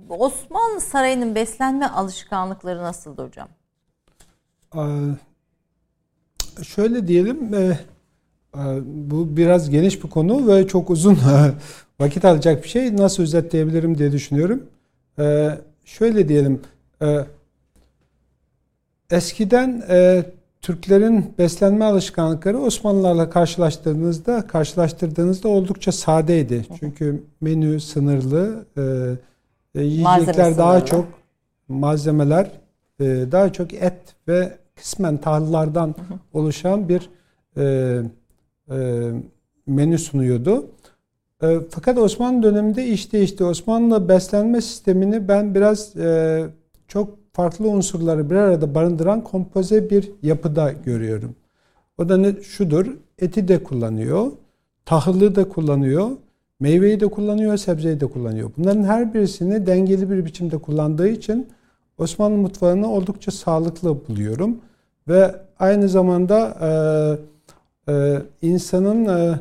[0.08, 3.48] Osmanlı Sarayı'nın beslenme alışkanlıkları nasıldı hocam?
[6.62, 7.78] Şöyle diyelim, e,
[8.84, 11.18] bu biraz geniş bir konu ve çok uzun
[12.00, 12.96] vakit alacak bir şey.
[12.96, 14.62] Nasıl özetleyebilirim diye düşünüyorum.
[15.18, 15.50] E,
[15.84, 16.60] şöyle diyelim,
[17.02, 17.18] e,
[19.10, 19.82] eskiden
[20.62, 26.66] Türklerin beslenme alışkanlıkları Osmanlılarla karşılaştırdığınızda karşılaştırdığınızda oldukça sadeydi.
[26.80, 28.64] Çünkü menü sınırlı,
[29.74, 31.06] yiyecekler daha çok
[31.68, 32.50] malzemeler
[33.00, 35.94] daha çok et ve kısmen tahıllardan
[36.32, 37.10] oluşan bir
[37.56, 37.98] e,
[38.70, 39.10] e,
[39.66, 40.66] menü sunuyordu.
[41.42, 43.44] E, fakat Osmanlı döneminde iş değişti.
[43.44, 46.44] Osmanlı beslenme sistemini ben biraz e,
[46.88, 51.34] çok farklı unsurları bir arada barındıran kompoze bir yapıda görüyorum.
[51.98, 52.86] O da ne, şudur,
[53.18, 54.32] eti de kullanıyor,
[54.84, 56.10] tahıllı da kullanıyor,
[56.60, 58.50] meyveyi de kullanıyor, sebzeyi de kullanıyor.
[58.58, 61.48] Bunların her birisini dengeli bir biçimde kullandığı için
[61.98, 64.60] Osmanlı mutfağını oldukça sağlıklı buluyorum.
[65.08, 66.56] Ve aynı zamanda
[67.88, 69.38] e, e, insanın e,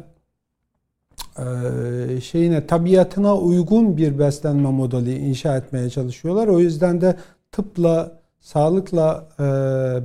[1.37, 6.47] e, şeyine tabiatına uygun bir beslenme modeli inşa etmeye çalışıyorlar.
[6.47, 7.15] O yüzden de
[7.51, 9.43] tıpla, sağlıkla e,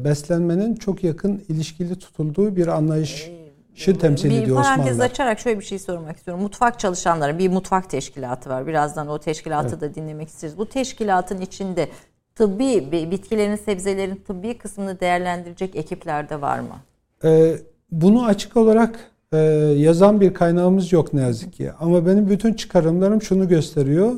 [0.05, 3.31] beslenmenin çok yakın ilişkili tutulduğu bir anlayış
[3.75, 4.79] şu temsil bir ediyor Osmanlılar.
[4.79, 6.43] Bir parantez açarak şöyle bir şey sormak istiyorum.
[6.43, 8.67] Mutfak çalışanları bir mutfak teşkilatı var.
[8.67, 9.81] Birazdan o teşkilatı evet.
[9.81, 10.59] da dinlemek isteriz.
[10.59, 11.89] Bu teşkilatın içinde
[12.37, 16.77] tıbbi bitkilerin, sebzelerin tıbbi kısmını değerlendirecek ekipler de var mı?
[17.25, 17.57] Ee,
[17.91, 19.37] bunu açık olarak e,
[19.77, 21.73] yazan bir kaynağımız yok ne yazık ki.
[21.81, 24.13] Ama benim bütün çıkarımlarım şunu gösteriyor.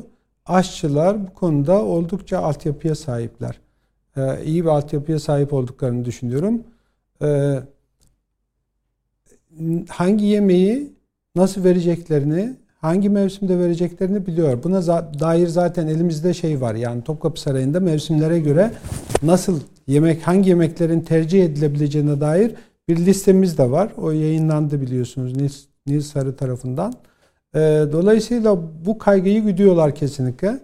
[0.45, 3.59] Aşçılar bu konuda oldukça altyapıya sahipler.
[4.17, 6.63] Ee, iyi bir altyapıya sahip olduklarını düşünüyorum.
[7.21, 7.59] Ee,
[9.89, 10.93] hangi yemeği
[11.35, 14.63] nasıl vereceklerini hangi mevsimde vereceklerini biliyor.
[14.63, 14.87] Buna
[15.19, 16.75] dair zaten elimizde şey var.
[16.75, 18.71] Yani Topkapı Sarayı'nda mevsimlere göre
[19.23, 22.55] nasıl yemek, hangi yemeklerin tercih edilebileceğine dair
[22.87, 23.91] bir listemiz de var.
[23.97, 26.93] O yayınlandı biliyorsunuz Nils, Nils Sarı tarafından.
[27.55, 27.59] Ee,
[27.91, 30.59] dolayısıyla bu kaygıyı güdüyorlar kesinlikle.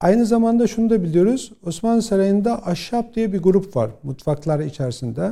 [0.00, 1.52] Aynı zamanda şunu da biliyoruz.
[1.66, 5.30] Osmanlı Sarayı'nda Aşşap diye bir grup var mutfaklar içerisinde.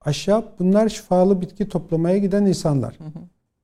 [0.00, 2.94] Aşşap bunlar şifalı bitki toplamaya giden insanlar.
[2.98, 3.22] Hı hı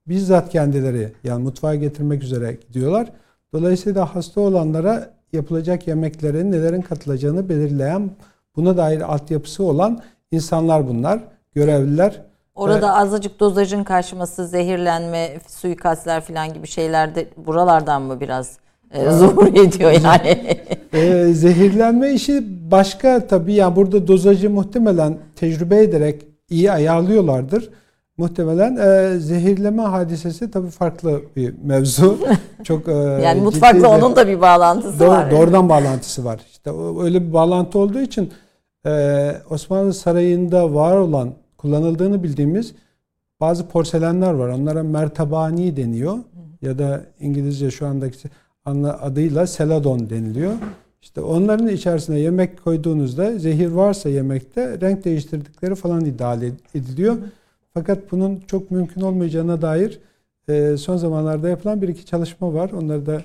[0.09, 3.13] bizzat kendileri yani mutfağa getirmek üzere gidiyorlar.
[3.53, 8.11] Dolayısıyla hasta olanlara yapılacak yemeklere nelerin katılacağını belirleyen
[8.57, 11.21] buna dair altyapısı olan insanlar bunlar.
[11.55, 12.23] Görevliler.
[12.55, 18.59] Orada ee, azıcık dozajın karşıması, zehirlenme, suikastler falan gibi şeyler de buralardan mı biraz
[18.91, 20.59] e, zuhur ediyor yani?
[20.93, 23.55] e, zehirlenme işi başka tabii.
[23.55, 27.71] Yani burada dozajı muhtemelen tecrübe ederek iyi ayarlıyorlardır.
[28.19, 32.19] Muhtemelen e, zehirleme hadisesi tabii farklı bir mevzu.
[32.65, 35.31] Çok e, yani mutfakla onun da bir bağlantısı doğru, var.
[35.31, 36.41] Doğrudan bağlantısı var.
[36.51, 36.71] İşte
[37.03, 38.33] öyle bir bağlantı olduğu için
[38.87, 42.75] e, Osmanlı Sarayı'nda var olan kullanıldığını bildiğimiz
[43.41, 44.49] bazı porselenler var.
[44.49, 46.19] Onlara mertabani deniyor
[46.63, 48.29] ya da İngilizce şu andaki
[49.01, 50.53] adıyla seladon deniliyor.
[51.03, 56.37] İşte onların içerisine yemek koyduğunuzda zehir varsa yemekte renk değiştirdikleri falan iddia
[56.75, 57.17] ediliyor.
[57.75, 60.01] Fakat bunun çok mümkün olmayacağına dair
[60.49, 62.71] e, son zamanlarda yapılan bir iki çalışma var.
[62.71, 63.23] Onları da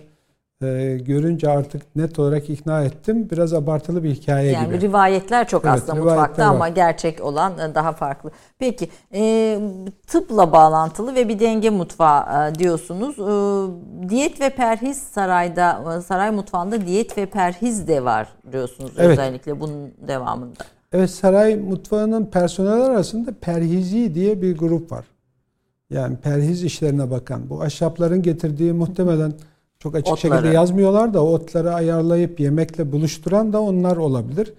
[0.63, 3.27] e, görünce artık net olarak ikna ettim.
[3.31, 4.73] Biraz abartılı bir hikaye yani gibi.
[4.73, 6.55] Yani rivayetler çok evet, aslında mutfakta var.
[6.55, 8.31] ama gerçek olan e, daha farklı.
[8.59, 9.59] Peki e,
[10.07, 13.19] tıpla bağlantılı ve bir denge mutfağı e, diyorsunuz.
[13.19, 19.09] E, diyet ve perhiz sarayda, saray mutfağında diyet ve perhiz de var diyorsunuz evet.
[19.09, 20.63] özellikle bunun devamında.
[20.93, 25.05] Evet saray mutfağının personel arasında perhizi diye bir grup var.
[25.89, 27.49] Yani perhiz işlerine bakan.
[27.49, 29.33] Bu ahşapların getirdiği muhtemelen
[29.79, 30.35] çok açık Otları.
[30.35, 34.53] şekilde yazmıyorlar da otları ayarlayıp yemekle buluşturan da onlar olabilir.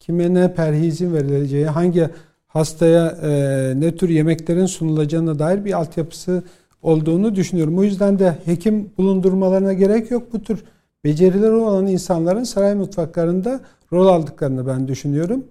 [0.00, 2.08] Kime ne perhizin verileceği, hangi
[2.46, 6.42] hastaya e, ne tür yemeklerin sunulacağına dair bir altyapısı
[6.82, 7.78] olduğunu düşünüyorum.
[7.78, 10.32] O yüzden de hekim bulundurmalarına gerek yok.
[10.32, 10.64] Bu tür
[11.04, 13.60] becerileri olan insanların saray mutfaklarında
[13.92, 15.44] rol aldıklarını ben düşünüyorum.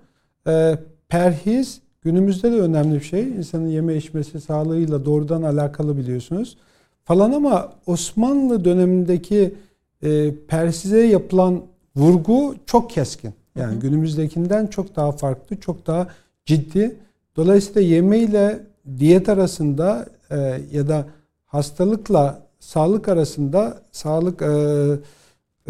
[0.47, 0.77] E,
[1.09, 3.23] perhiz günümüzde de önemli bir şey.
[3.23, 6.57] İnsanın yeme içmesi sağlığıyla doğrudan alakalı biliyorsunuz
[7.05, 9.55] falan ama Osmanlı dönemindeki
[10.03, 11.61] e, Persize yapılan
[11.95, 13.33] vurgu çok keskin.
[13.55, 13.79] Yani hı hı.
[13.79, 16.07] günümüzdekinden çok daha farklı, çok daha
[16.45, 16.95] ciddi.
[17.35, 18.59] Dolayısıyla yeme ile
[18.99, 21.05] diyet arasında e, ya da
[21.45, 24.53] hastalıkla sağlık arasında sağlık e,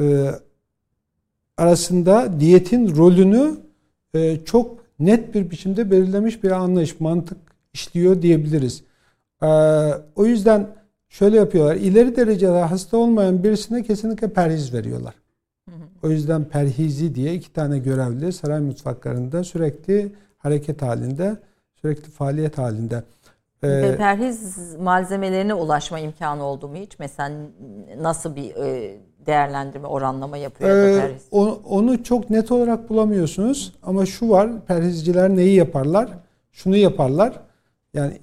[0.03, 0.31] e,
[1.57, 3.57] arasında diyetin rolünü
[4.17, 7.38] e, çok net bir biçimde belirlemiş bir anlayış, mantık
[7.73, 8.84] işliyor diyebiliriz.
[9.43, 9.47] E,
[10.15, 10.67] o yüzden
[11.10, 11.75] şöyle yapıyorlar.
[11.75, 15.13] İleri derecede hasta olmayan birisine kesinlikle perhiz veriyorlar.
[16.03, 21.38] O yüzden perhizi diye iki tane görevli saray mutfaklarında sürekli hareket halinde,
[21.82, 23.03] sürekli faaliyet halinde.
[23.63, 26.99] Ee, perhiz malzemelerine ulaşma imkanı oldu mu hiç?
[26.99, 27.38] Mesela
[27.97, 31.21] nasıl bir e, değerlendirme, oranlama yapıyor e, perhiz?
[31.69, 33.73] Onu çok net olarak bulamıyorsunuz.
[33.83, 36.09] Ama şu var, perhizciler neyi yaparlar?
[36.51, 37.33] Şunu yaparlar.
[37.93, 38.13] Yani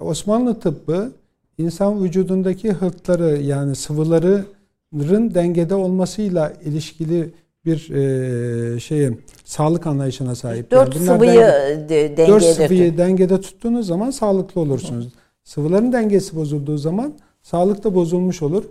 [0.00, 1.12] Osmanlı tıbbı
[1.58, 7.30] insan vücudundaki hırtları yani sıvıların dengede olmasıyla ilişkili
[7.64, 9.12] bir e, şeye
[9.44, 10.70] sağlık anlayışına sahip.
[10.70, 15.08] Dört yani sıvıyı denge, de, dengede Dört sıvıyı dengede tuttuğunuz zaman sağlıklı olursunuz.
[15.44, 17.12] Sıvıların dengesi bozulduğu zaman
[17.42, 18.64] sağlık da bozulmuş olur.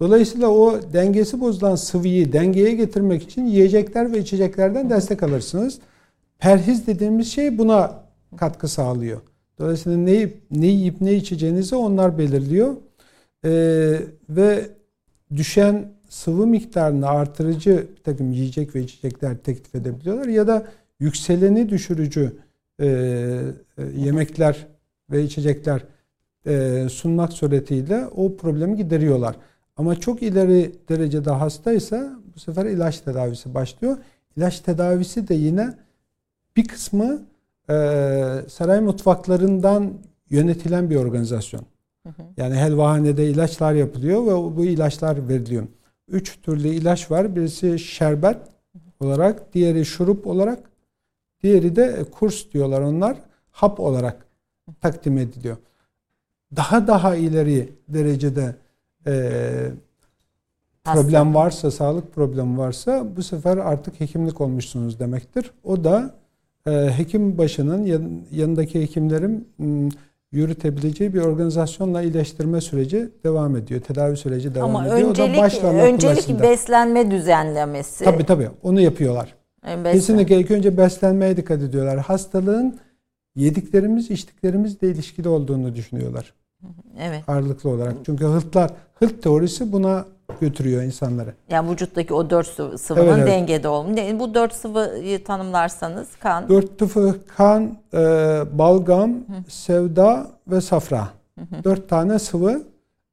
[0.00, 5.78] Dolayısıyla o dengesi bozulan sıvıyı dengeye getirmek için yiyecekler ve içeceklerden destek alırsınız.
[6.38, 8.04] Perhiz dediğimiz şey buna
[8.36, 9.20] katkı sağlıyor.
[9.58, 12.76] Dolayısıyla ne, ne yiyip ne içeceğinizi onlar belirliyor.
[13.44, 14.68] Ee, ve
[15.36, 20.26] düşen sıvı miktarını artırıcı bir takım yiyecek ve içecekler teklif edebiliyorlar.
[20.26, 20.66] Ya da
[21.00, 22.36] yükseleni düşürücü
[22.80, 24.66] e, e, yemekler
[25.10, 25.84] ve içecekler
[26.46, 29.36] e, sunmak suretiyle o problemi gideriyorlar.
[29.78, 33.98] Ama çok ileri derecede hastaysa bu sefer ilaç tedavisi başlıyor.
[34.36, 35.74] İlaç tedavisi de yine
[36.56, 37.22] bir kısmı
[37.70, 37.74] e,
[38.48, 39.92] saray mutfaklarından
[40.30, 41.62] yönetilen bir organizasyon.
[42.36, 45.66] Yani helvahanede ilaçlar yapılıyor ve bu ilaçlar veriliyor.
[46.08, 47.36] Üç türlü ilaç var.
[47.36, 48.36] Birisi şerbet
[49.00, 50.70] olarak, diğeri şurup olarak,
[51.42, 53.16] diğeri de kurs diyorlar onlar.
[53.50, 54.26] Hap olarak
[54.80, 55.56] takdim ediliyor.
[56.56, 58.54] Daha daha ileri derecede
[59.08, 59.12] e,
[60.84, 65.50] problem varsa, sağlık problemi varsa bu sefer artık hekimlik olmuşsunuz demektir.
[65.64, 66.14] O da
[66.68, 67.84] ee, hekim başının
[68.32, 69.48] yanındaki hekimlerin
[70.32, 73.80] yürütebileceği bir organizasyonla iyileştirme süreci devam ediyor.
[73.80, 75.08] Tedavi süreci devam Ama ediyor.
[75.08, 78.04] Öncelik, o da öncelik beslenme düzenlemesi.
[78.04, 79.34] Tabii tabii onu yapıyorlar.
[79.64, 79.92] Beslen.
[79.92, 81.98] Kesinlikle ilk önce beslenmeye dikkat ediyorlar.
[81.98, 82.78] Hastalığın
[83.36, 86.34] yediklerimiz, içtiklerimizle ilişkili olduğunu düşünüyorlar.
[86.98, 87.28] Evet.
[87.28, 87.94] Ağırlıklı olarak.
[88.06, 90.04] Çünkü hırtlar, hırt teorisi buna
[90.40, 91.34] götürüyor insanları.
[91.50, 92.46] Yani vücuttaki o dört
[92.80, 93.26] sıvının evet, evet.
[93.28, 94.18] dengede olması.
[94.18, 96.48] Bu dört sıvıyı tanımlarsanız kan.
[96.48, 97.98] Dört sıvı kan, e,
[98.52, 99.50] balgam, Hı.
[99.50, 101.08] sevda ve safra.
[101.38, 102.62] Hı Dört tane sıvı.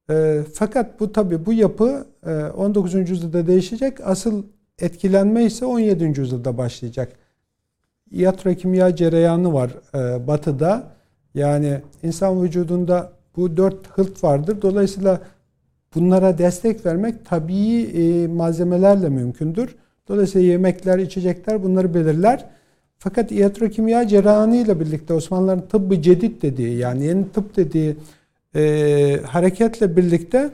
[0.09, 2.93] E, fakat bu tabi bu yapı e, 19.
[2.93, 3.97] yüzyılda değişecek.
[4.03, 4.43] Asıl
[4.79, 6.03] etkilenme ise 17.
[6.03, 7.11] yüzyılda başlayacak.
[8.11, 10.83] Iatrokimya cereyanı var e, batıda.
[11.35, 14.61] Yani insan vücudunda bu dört hılt vardır.
[14.61, 15.21] Dolayısıyla
[15.95, 19.75] bunlara destek vermek tabii e, malzemelerle mümkündür.
[20.07, 22.45] Dolayısıyla yemekler, içecekler bunları belirler.
[22.99, 27.95] Fakat iatrokimya cerrahı ile birlikte Osmanlıların tıbbı cedid dediği yani yeni tıp dediği
[28.55, 30.49] e, hareketle birlikte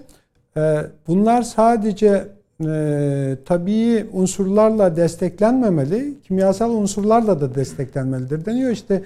[0.57, 0.77] e,
[1.07, 2.27] bunlar sadece
[2.65, 8.71] e, tabii unsurlarla desteklenmemeli, kimyasal unsurlarla da desteklenmelidir deniyor.
[8.71, 9.03] İşte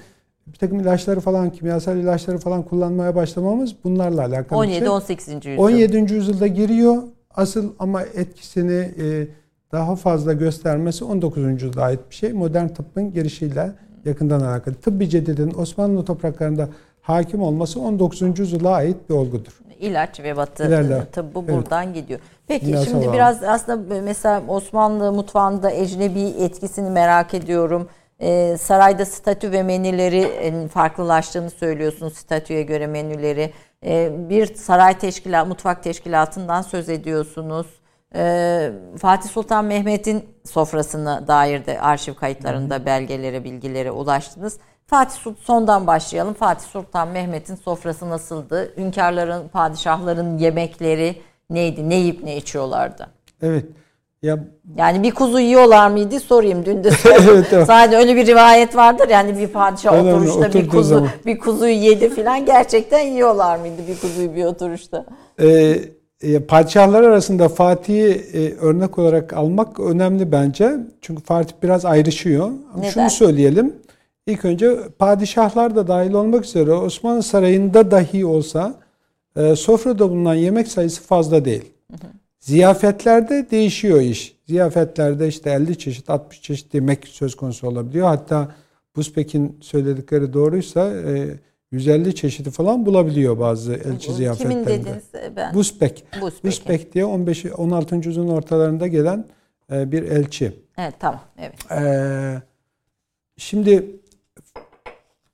[0.47, 5.33] bir takım ilaçları falan, kimyasal ilaçları falan kullanmaya başlamamız bunlarla alakalı 17 18.
[5.33, 5.57] yüzyıl.
[5.57, 6.13] 17.
[6.13, 7.03] yüzyılda giriyor
[7.35, 9.27] asıl ama etkisini e,
[9.71, 11.43] daha fazla göstermesi 19.
[11.43, 12.33] yüzyılda ait bir şey.
[12.33, 13.71] Modern tıbbın girişiyle
[14.05, 14.75] yakından alakalı.
[14.75, 16.69] Tıbbi cedidin Osmanlı topraklarında
[17.01, 18.39] hakim olması 19.
[18.39, 19.59] yüzyıla ait bir olgudur.
[19.79, 20.63] İlaç ve batı
[21.11, 21.55] tıbbı evet.
[21.55, 22.19] buradan gidiyor.
[22.47, 27.87] Peki Biraz şimdi biraz aslında mesela Osmanlı mutfağında ecnebi etkisini merak ediyorum.
[28.21, 33.53] Ee, sarayda statü ve menüleri farklılaştığını söylüyorsun statüye göre menüleri.
[33.85, 37.67] Ee, bir saray teşkilat, mutfak teşkilatından söz ediyorsunuz.
[38.15, 44.59] Ee, Fatih Sultan Mehmet'in sofrasına dair de arşiv kayıtlarında belgelere, bilgilere ulaştınız.
[44.87, 46.33] Fatih Sultan sondan başlayalım.
[46.33, 48.73] Fatih Sultan Mehmet'in sofrası nasıldı?
[48.77, 51.89] Hünkârların, padişahların yemekleri neydi?
[51.89, 53.07] Ne yiyip ne içiyorlardı?
[53.41, 53.65] Evet.
[54.25, 54.39] Ya
[54.77, 57.67] yani bir kuzu yiyorlar mıydı sorayım dün de evet, evet.
[57.67, 61.09] Sadece öyle bir rivayet vardır yani bir padişah Önemli, oturuşta bir kuzu zaman.
[61.25, 65.05] bir kuzuyu yedi filan gerçekten yiyorlar mıydı bir kuzuyu bir oturuşta?
[65.41, 65.75] Ee,
[66.21, 70.71] e, padişahlar arasında Fatih'i e, örnek olarak almak önemli bence.
[71.01, 72.51] Çünkü Fatih biraz ayrışıyor.
[72.77, 72.89] Neden?
[72.89, 73.73] Şunu söyleyelim.
[74.27, 78.75] İlk önce padişahlar da dahil olmak üzere Osmanlı Sarayı'nda dahi olsa
[79.35, 81.71] e, sofrada bulunan yemek sayısı fazla değil.
[81.91, 82.24] Hı hı.
[82.45, 84.35] Ziyafetlerde değişiyor iş.
[84.47, 88.07] Ziyafetlerde işte 50 çeşit, 60 çeşit yemek söz konusu olabiliyor.
[88.07, 88.55] Hatta
[88.95, 90.91] Buzpek'in söyledikleri doğruysa
[91.71, 94.63] 150 çeşidi falan bulabiliyor bazı elçi Bu, ziyafetlerinde.
[94.63, 95.03] Kimin dediniz
[95.35, 95.53] ben?
[95.53, 96.05] Buzpek.
[96.43, 97.95] Buzpek diye 15 16.
[97.95, 99.25] yüzyılın ortalarında gelen
[99.71, 100.53] bir elçi.
[100.77, 101.21] Evet tamam.
[101.37, 101.71] Evet.
[101.71, 102.41] Ee,
[103.37, 103.85] şimdi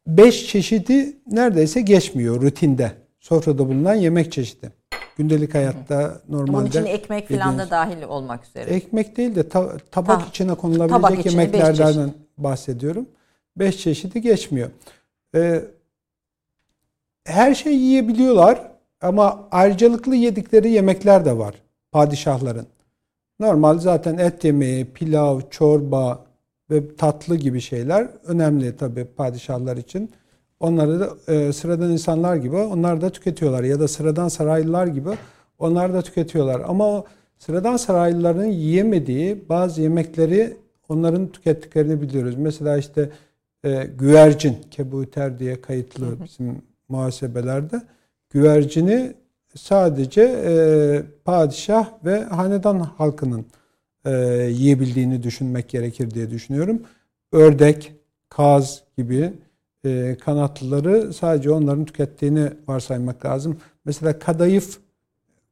[0.07, 2.91] 5 çeşidi neredeyse geçmiyor rutinde.
[3.19, 4.80] Sofrada bulunan yemek çeşidi.
[5.21, 6.53] Gündelik hayatta normalde.
[6.53, 8.69] Bunun için ekmek falan da dahil olmak üzere.
[8.69, 13.05] Ekmek değil de ta, tabak ta, içine konulabilecek tabak yemeklerden bahsediyorum.
[13.57, 14.69] 5 çeşidi geçmiyor.
[15.35, 15.61] Ee,
[17.25, 21.55] her şey yiyebiliyorlar ama ayrıcalıklı yedikleri yemekler de var
[21.91, 22.67] padişahların.
[23.39, 26.25] Normal zaten et yemeği, pilav, çorba,
[26.71, 30.11] ve tatlı gibi şeyler önemli tabii padişahlar için.
[30.61, 35.09] Onları da e, sıradan insanlar gibi onlar da tüketiyorlar ya da sıradan saraylılar gibi
[35.59, 36.61] onlar da tüketiyorlar.
[36.67, 37.05] Ama o
[37.37, 40.57] sıradan saraylıların yiyemediği bazı yemekleri
[40.89, 42.35] onların tükettiklerini biliyoruz.
[42.37, 43.09] Mesela işte
[43.63, 47.81] e, güvercin, kebuter diye kayıtlı bizim muhasebelerde.
[48.29, 49.13] Güvercini
[49.55, 50.53] sadece e,
[51.25, 53.45] padişah ve hanedan halkının
[54.05, 54.11] e,
[54.51, 56.81] yiyebildiğini düşünmek gerekir diye düşünüyorum.
[57.31, 57.93] Ördek,
[58.29, 59.33] kaz gibi
[59.85, 63.57] e, kanatlıları sadece onların tükettiğini varsaymak lazım.
[63.85, 64.77] Mesela kadayıf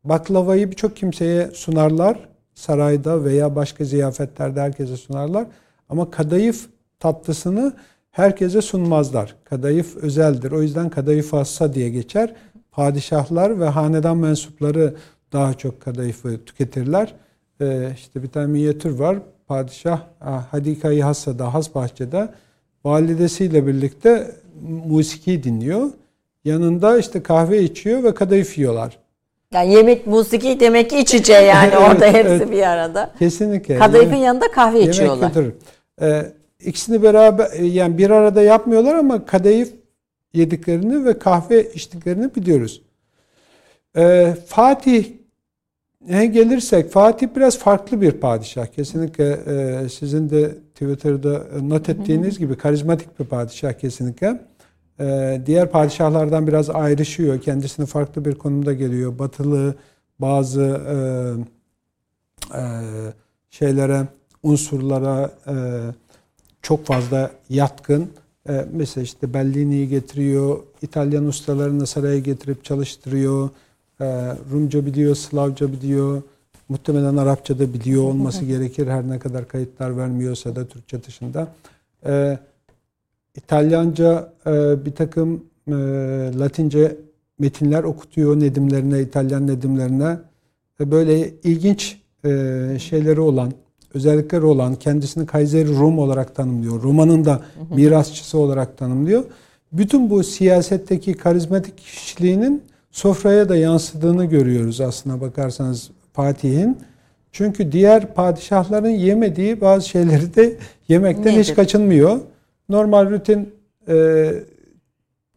[0.04, 2.30] baklavayı birçok kimseye sunarlar.
[2.56, 5.46] Sarayda veya başka ziyafetlerde herkese sunarlar.
[5.90, 6.70] Ama kadayıf
[7.00, 7.74] tatlısını
[8.12, 9.36] herkese sunmazlar.
[9.44, 10.52] Kadayıf özeldir.
[10.52, 12.36] O yüzden kadayıf hassa diye geçer.
[12.72, 14.96] Padişahlar ve hanedan mensupları
[15.34, 17.16] daha çok kadayıfı tüketirler
[17.62, 19.18] e, işte bir tane minyatür var.
[19.48, 20.02] Padişah
[20.52, 22.30] Hadika-i Hassa'da, Has Bahçe'de
[22.86, 24.32] validesiyle birlikte
[24.86, 25.90] musiki dinliyor.
[26.46, 29.00] Yanında işte kahve içiyor ve kadayıf yiyorlar.
[29.54, 33.14] Yani yemek, musiki demek ki iç içe yani orada hepsi evet, bir arada.
[33.20, 33.80] Kesinlikle.
[33.80, 35.28] Kadayıfın yani, yanında kahve içiyorlar.
[35.28, 35.54] Götürür.
[36.02, 36.26] Ee,
[36.66, 39.74] ikisini beraber yani bir arada yapmıyorlar ama kadayıf
[40.34, 42.82] yediklerini ve kahve içtiklerini biliyoruz.
[43.98, 45.06] Ee, Fatih
[46.08, 48.66] gelirsek Fatih biraz farklı bir padişah.
[48.66, 54.42] Kesinlikle e, sizin de Twitter'da not ettiğiniz gibi karizmatik bir padişah kesinlikle.
[55.00, 57.42] E, diğer padişahlardan biraz ayrışıyor.
[57.42, 59.20] Kendisini farklı bir konumda geliyor.
[59.20, 59.76] Batılı
[60.20, 60.96] bazı e,
[62.58, 62.64] e,
[63.50, 64.08] şeylere,
[64.44, 65.56] unsurlara e,
[66.62, 68.10] çok fazla yatkın.
[68.50, 70.60] E, mesela işte Bellini'yi getiriyor.
[70.82, 73.50] İtalyan ustalarını saraya getirip çalıştırıyor
[74.52, 76.22] Rumca biliyor, Slavca biliyor.
[76.70, 78.88] Muhtemelen Arapça da biliyor olması gerekir.
[78.88, 81.48] Her ne kadar kayıtlar vermiyorsa da Türkçe dışında.
[82.06, 82.40] Ee,
[83.36, 85.74] İtalyanca e, bir takım e,
[86.40, 86.98] Latince
[87.40, 90.18] metinler okutuyor Nedimlerine, İtalyan Nedimlerine.
[90.80, 92.30] Böyle ilginç e,
[92.80, 93.52] şeyleri olan,
[93.94, 96.84] özellikleri olan, kendisini Kayseri Rum olarak tanımlıyor.
[96.84, 97.42] Roma'nın da
[97.76, 99.24] mirasçısı olarak tanımlıyor.
[99.72, 106.78] Bütün bu siyasetteki karizmatik kişiliğinin sofraya da yansıdığını görüyoruz aslına bakarsanız Fatih'in.
[107.32, 110.56] Çünkü diğer padişahların yemediği bazı şeyleri de
[110.88, 111.44] yemekten Nedir?
[111.44, 112.20] hiç kaçınmıyor.
[112.70, 113.50] Normal rutin
[113.88, 114.32] e,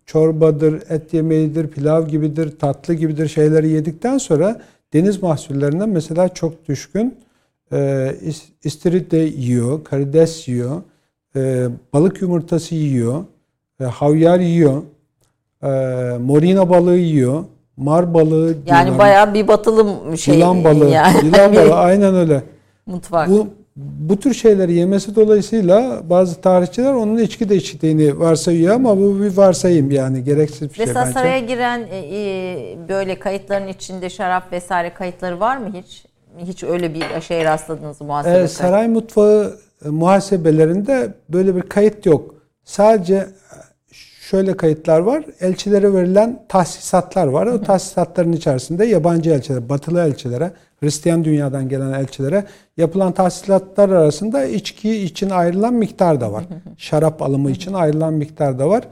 [0.06, 4.60] çorbadır, et yemeğidir, pilav gibidir, tatlı gibidir şeyleri yedikten sonra
[4.92, 7.14] deniz mahsullerinden mesela çok düşkün.
[7.72, 8.14] E,
[8.64, 10.82] istiridye yiyor, karides yiyor,
[11.36, 13.24] e, balık yumurtası yiyor,
[13.80, 14.82] e, havyar yiyor,
[15.62, 15.68] e,
[16.20, 17.44] morina balığı yiyor.
[17.76, 18.98] mar balığı Yani diyorlar.
[18.98, 20.34] bayağı bir batılı şey.
[20.34, 20.88] Yılan balığı.
[20.88, 21.26] Yani.
[21.26, 22.42] Yılan balığı aynen öyle.
[22.86, 23.28] Mutfak.
[23.30, 23.46] Bu
[23.76, 29.36] bu tür şeyleri yemesi dolayısıyla bazı tarihçiler onun içki de içtiğini varsayıyor ama bu bir
[29.36, 31.14] varsayım yani gereksiz bir şey Mesela bence.
[31.14, 36.04] saraya giren e, e, böyle kayıtların içinde şarap vesaire kayıtları var mı hiç?
[36.38, 38.50] Hiç öyle bir şey rastladınız muhasebe Ee, kayıt?
[38.50, 42.34] saray mutfağı e, muhasebelerinde böyle bir kayıt yok.
[42.64, 43.26] Sadece e,
[44.32, 45.24] şöyle kayıtlar var.
[45.40, 47.46] Elçilere verilen tahsisatlar var.
[47.46, 52.44] O tahsisatların içerisinde yabancı elçilere, batılı elçilere, Hristiyan dünyadan gelen elçilere
[52.76, 56.44] yapılan tahsisatlar arasında içki için ayrılan miktar da var.
[56.76, 58.84] Şarap alımı için ayrılan miktar da var.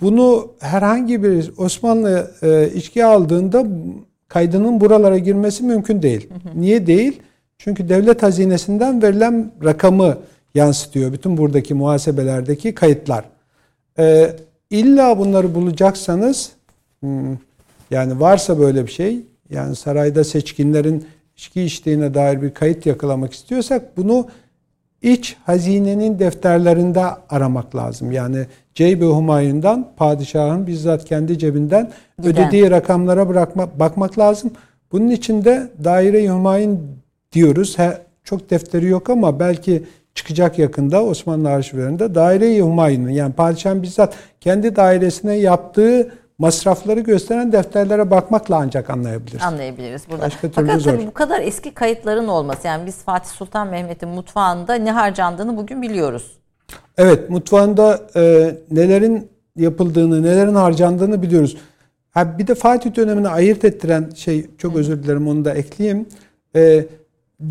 [0.00, 3.66] Bunu herhangi bir Osmanlı e, içki aldığında
[4.28, 6.28] kaydının buralara girmesi mümkün değil.
[6.54, 7.20] Niye değil?
[7.58, 10.18] Çünkü devlet hazinesinden verilen rakamı
[10.54, 13.24] yansıtıyor bütün buradaki muhasebelerdeki kayıtlar.
[13.98, 14.36] E,
[14.70, 16.52] illa bunları bulacaksanız
[17.00, 17.36] hmm,
[17.90, 21.06] yani varsa böyle bir şey yani sarayda seçkinlerin
[21.36, 24.28] içki içtiğine dair bir kayıt yakalamak istiyorsak bunu
[25.02, 28.12] iç hazinenin defterlerinde aramak lazım.
[28.12, 32.32] Yani Ceybe Humayun'dan padişahın bizzat kendi cebinden Giden.
[32.32, 34.50] ödediği rakamlara bırakma, bakmak lazım.
[34.92, 36.80] Bunun için de daire-i Humayun
[37.32, 37.78] diyoruz.
[37.78, 39.84] He, çok defteri yok ama belki
[40.14, 48.10] çıkacak yakında Osmanlı arşivlerinde daire-i Humayun'un yani padişahın bizzat kendi dairesine yaptığı masrafları gösteren defterlere
[48.10, 49.42] bakmakla ancak anlayabiliriz.
[49.42, 50.22] Anlayabiliriz burada.
[50.22, 50.90] Başka türlü Fakat zor.
[50.92, 55.82] tabii bu kadar eski kayıtların olması yani biz Fatih Sultan Mehmet'in mutfağında ne harcandığını bugün
[55.82, 56.38] biliyoruz.
[56.98, 61.56] Evet, mutfağında e, nelerin yapıldığını, nelerin harcandığını biliyoruz.
[62.10, 66.06] Ha, bir de Fatih dönemini ayırt ettiren şey, çok özür dilerim onu da ekleyeyim.
[66.56, 66.86] E,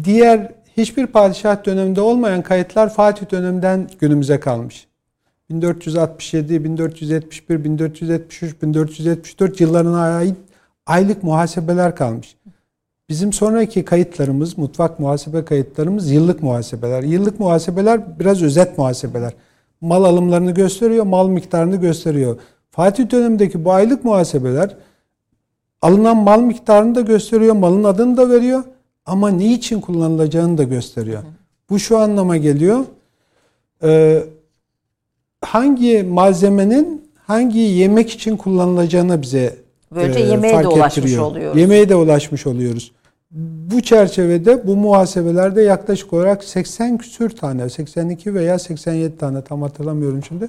[0.04, 4.88] diğer hiçbir padişah döneminde olmayan kayıtlar Fatih döneminden günümüze kalmış.
[5.50, 10.36] 1467, 1471, 1473, 1474 yıllarına ait
[10.86, 12.36] aylık muhasebeler kalmış.
[13.10, 17.04] Bizim sonraki kayıtlarımız, mutfak muhasebe kayıtlarımız yıllık muhasebeler.
[17.04, 19.34] Yıllık muhasebeler biraz özet muhasebeler.
[19.82, 22.40] Mal alımlarını gösteriyor, mal miktarını gösteriyor.
[22.72, 24.76] Fatih dönemindeki bu aylık muhasebeler
[25.82, 28.64] alınan mal miktarını da gösteriyor, malın adını da veriyor
[29.06, 31.24] ama niçin kullanılacağını da gösteriyor.
[31.70, 32.86] Bu şu anlama geliyor.
[33.84, 34.24] Ee,
[35.42, 39.56] hangi malzemenin hangi yemek için kullanılacağını bize
[39.96, 41.24] Böylece e, yemeğe de fark ulaşmış ettiriyor.
[41.24, 41.60] oluyoruz.
[41.60, 42.92] Yemeğe de ulaşmış oluyoruz.
[43.72, 50.24] Bu çerçevede bu muhasebelerde yaklaşık olarak 80 küsür tane, 82 veya 87 tane tam hatırlamıyorum
[50.28, 50.48] şimdi.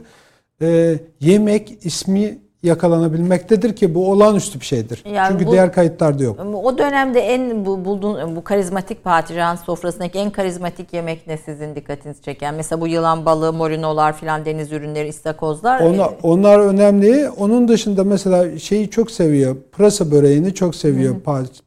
[0.63, 5.05] e, yemek ismi yakalanabilmektedir ki bu olağanüstü bir şeydir.
[5.15, 6.41] Yani Çünkü bu- diğer kayıtlarda yok.
[6.62, 12.23] O dönemde en bu, bulduğun bu karizmatik padişahın sofrasındaki en karizmatik yemek ne sizin dikkatinizi
[12.23, 12.55] çeken?
[12.55, 15.81] Mesela bu yılan balığı, morinolar filan deniz ürünleri, istakozlar.
[15.81, 17.29] Ona, e, onlar önemli.
[17.31, 19.57] Onun dışında mesela şeyi çok seviyor.
[19.73, 21.61] Pırasa böreğini çok seviyor pa-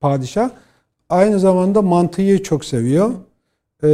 [0.00, 0.50] padişah.
[1.10, 3.10] Aynı zamanda mantıyı çok seviyor.
[3.84, 3.88] Ee,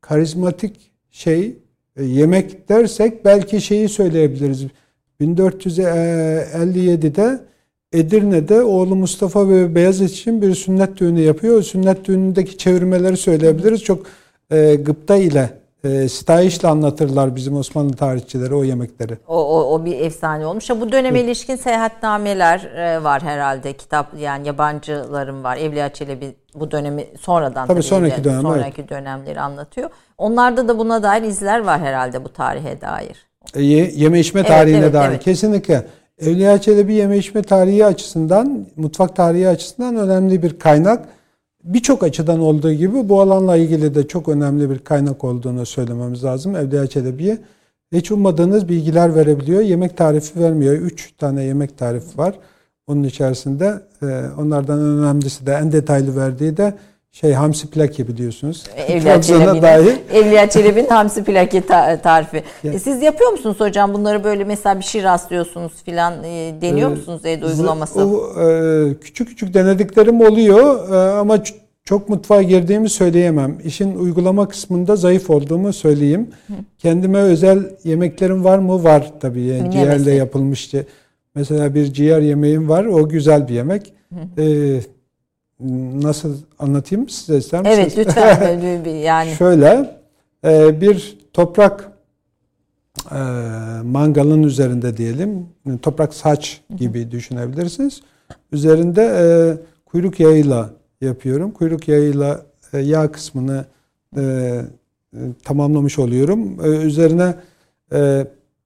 [0.00, 1.58] karizmatik şey
[2.02, 4.66] yemek dersek belki şeyi söyleyebiliriz.
[5.20, 7.40] 1457'de
[7.92, 11.58] Edirne'de oğlu Mustafa ve Beyazıt için bir sünnet düğünü yapıyor.
[11.58, 13.82] O sünnet düğünündeki çevirmeleri söyleyebiliriz.
[13.82, 14.06] Çok
[14.50, 15.50] e, gıpta ile
[15.84, 19.18] e, sitayişle anlatırlar bizim Osmanlı tarihçileri o yemekleri.
[19.28, 20.70] O, o, o bir efsane olmuş.
[20.70, 23.72] Bu döneme ilişkin seyahatnameler e, var herhalde.
[23.72, 25.56] Kitap yani yabancıların var.
[25.56, 29.90] Evliya Çelebi bu dönemi sonradan Tabii sonraki dönem, sonraki dönemleri anlatıyor.
[30.18, 33.26] Onlarda da buna dair izler var herhalde bu tarihe dair.
[33.54, 35.08] E, ye- yeme içme Evet, tarihine evet, dair.
[35.10, 35.24] evet.
[35.24, 35.86] Kesinlikle.
[36.18, 41.08] Evliya Çelebi yeme içme tarihi açısından, mutfak tarihi açısından önemli bir kaynak.
[41.66, 46.56] Birçok açıdan olduğu gibi bu alanla ilgili de çok önemli bir kaynak olduğunu söylememiz lazım
[46.56, 47.38] Evliya Çelebi'ye.
[47.92, 49.60] Hiç ummadığınız bilgiler verebiliyor.
[49.60, 50.74] Yemek tarifi vermiyor.
[50.74, 52.34] Üç tane yemek tarifi var.
[52.86, 54.06] Onun içerisinde e,
[54.38, 56.74] onlardan önemlisi de en detaylı verdiği de
[57.20, 58.64] şey hamsi plaki biliyorsunuz.
[58.88, 59.98] Evliya Trabzon'a Çelebi'nin.
[60.14, 62.42] Evliya Çelebi'nin hamsi plaki ta- tarifi.
[62.62, 62.72] Ya.
[62.72, 66.94] E, Siz yapıyor musunuz hocam bunları böyle mesela bir şey rastlıyorsunuz filan e, deniyor Ee,
[66.94, 68.00] musunuz evde uygulaması?
[68.08, 71.38] O, e, küçük küçük denediklerim oluyor e, ama
[71.84, 73.58] çok mutfağa girdiğimi söyleyemem.
[73.64, 76.30] İşin uygulama kısmında zayıf olduğumu söyleyeyim.
[76.78, 78.84] Kendime özel yemeklerim var mı?
[78.84, 79.42] Var tabii.
[79.42, 80.16] Yani Ne ciğerle mesela?
[80.16, 80.74] yapılmış.
[80.74, 80.84] ci-
[81.34, 82.84] Mesela bir ciğer yemeğim var.
[82.84, 83.92] O güzel bir yemek.
[84.38, 84.44] E,
[85.60, 87.78] nasıl anlatayım size ister misiniz?
[87.78, 89.98] Evet lütfen yani Şöyle
[90.44, 91.92] e, bir toprak
[93.10, 93.18] e,
[93.84, 95.48] mangalın üzerinde diyelim
[95.82, 98.02] toprak saç gibi düşünebilirsiniz.
[98.52, 99.24] Üzerinde e,
[99.86, 101.50] kuyruk yağıyla yapıyorum.
[101.50, 102.42] Kuyruk yağıyla
[102.72, 103.64] yağ kısmını
[105.44, 106.64] tamamlamış oluyorum.
[106.86, 107.34] Üzerine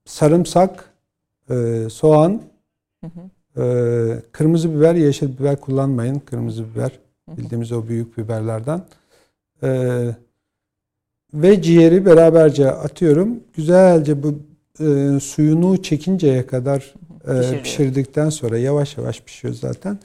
[0.05, 0.93] sarımsak,
[1.89, 2.41] soğan,
[3.01, 3.29] Hı hı.
[3.57, 6.19] Ee, kırmızı biber, yeşil biber kullanmayın.
[6.19, 6.91] Kırmızı biber
[7.27, 8.81] bildiğimiz o büyük biberlerden.
[9.63, 10.09] Ee,
[11.33, 13.39] ve ciğeri beraberce atıyorum.
[13.53, 14.39] Güzelce bu
[14.79, 16.93] e, suyunu çekinceye kadar
[17.27, 19.99] e, pişirdikten sonra yavaş yavaş pişiyor zaten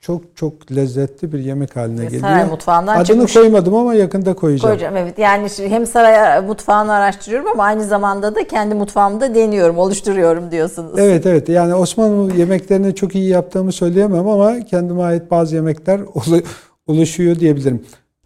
[0.00, 2.22] çok çok lezzetli bir yemek haline geliyor.
[2.22, 3.34] Saray mutfağından Adını çıkmış.
[3.34, 4.70] koymadım ama yakında koyacağım.
[4.70, 5.18] Koyacağım evet.
[5.18, 10.98] Yani hem saray mutfağını araştırıyorum ama aynı zamanda da kendi mutfağımda deniyorum, oluşturuyorum diyorsunuz.
[10.98, 11.48] Evet evet.
[11.48, 16.00] Yani Osmanlı yemeklerini çok iyi yaptığımı söyleyemem ama kendime ait bazı yemekler
[16.86, 17.84] oluşuyor diyebilirim.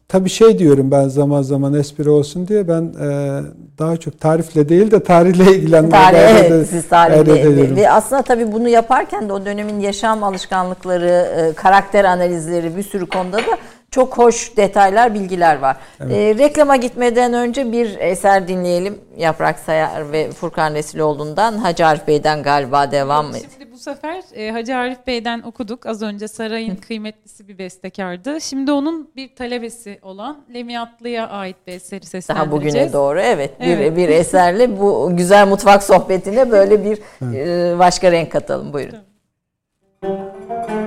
[0.08, 3.40] Tabii şey diyorum ben zaman zaman espri olsun diye ben e,
[3.78, 7.76] daha çok tarifle değil de tarihle ilgilenmeye Tarih, evet, siz tarihle.
[7.76, 13.06] Ve aslında tabii bunu yaparken de o dönemin yaşam alışkanlıkları, e, karakter analizleri bir sürü
[13.06, 13.58] konuda da
[13.94, 15.76] çok hoş detaylar, bilgiler var.
[16.00, 16.12] Evet.
[16.12, 18.98] E, reklama gitmeden önce bir eser dinleyelim.
[19.16, 21.52] Yaprak Sayar ve Furkan Resiloğlu'ndan.
[21.52, 25.86] Hacı Arif Bey'den galiba devam evet, Şimdi bu sefer e, Hacı Arif Bey'den okuduk.
[25.86, 28.40] Az önce Saray'ın kıymetlisi bir bestekardı.
[28.40, 32.52] Şimdi onun bir talebesi olan Lemiyatlı'ya ait bir eseri seslendireceğiz.
[32.52, 33.50] Daha bugüne doğru evet.
[33.60, 33.92] evet.
[33.92, 36.98] Bir, bir eserle bu güzel mutfak sohbetine böyle bir
[37.34, 38.72] e, başka renk katalım.
[38.72, 38.98] Buyurun.
[40.00, 40.83] Tamam.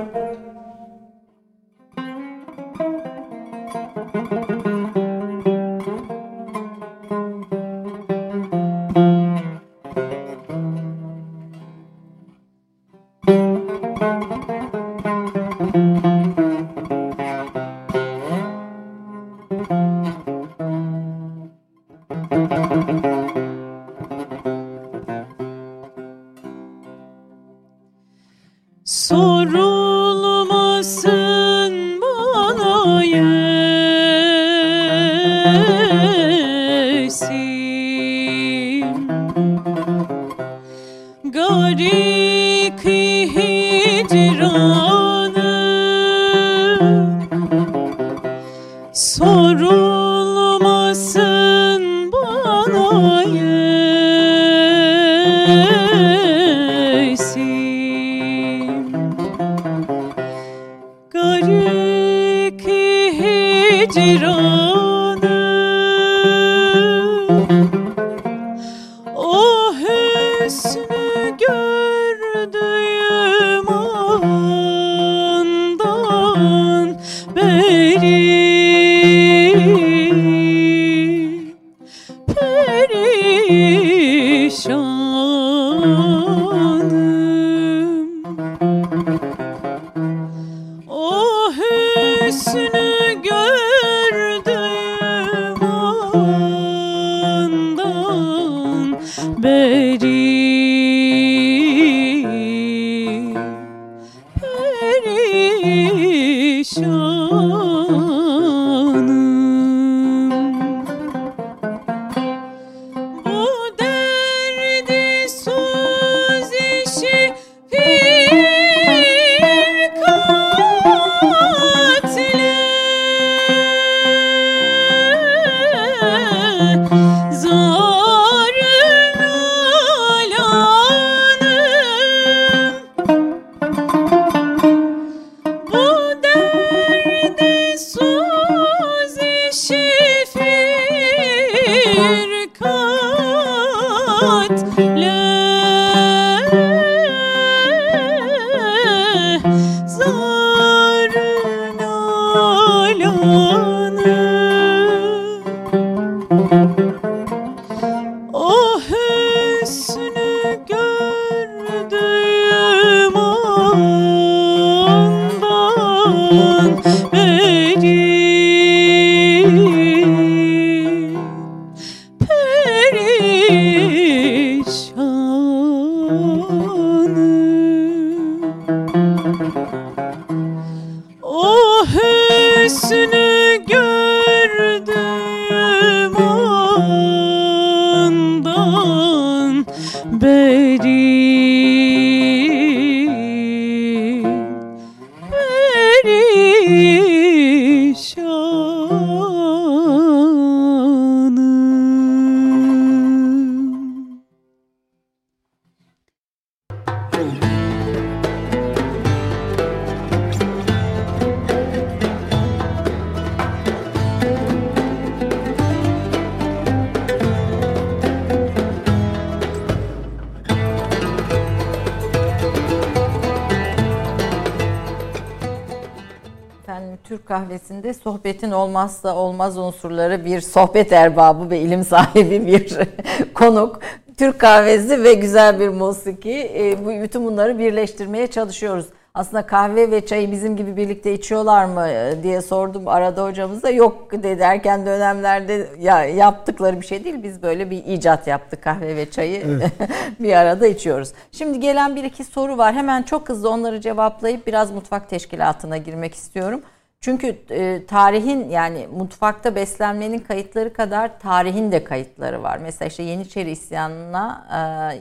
[228.67, 232.77] Olmazsa olmaz unsurları bir sohbet erbabı ve ilim sahibi bir
[233.33, 233.79] konuk.
[234.17, 236.51] Türk kahvesi ve güzel bir musiki.
[236.55, 238.85] E, bu bütün bunları birleştirmeye çalışıyoruz.
[239.13, 243.69] Aslında kahve ve çayı bizim gibi birlikte içiyorlar mı e, diye sordum arada hocamıza.
[243.69, 247.23] Yok dedi erken dönemlerde ya yaptıkları bir şey değil.
[247.23, 249.71] Biz böyle bir icat yaptık kahve ve çayı evet.
[250.19, 251.11] bir arada içiyoruz.
[251.31, 252.73] Şimdi gelen bir iki soru var.
[252.73, 256.61] Hemen çok hızlı onları cevaplayıp biraz mutfak teşkilatına girmek istiyorum.
[257.01, 262.57] Çünkü e, tarihin yani mutfakta beslenmenin kayıtları kadar tarihin de kayıtları var.
[262.57, 264.47] Mesela işte Yeniçeri isyanına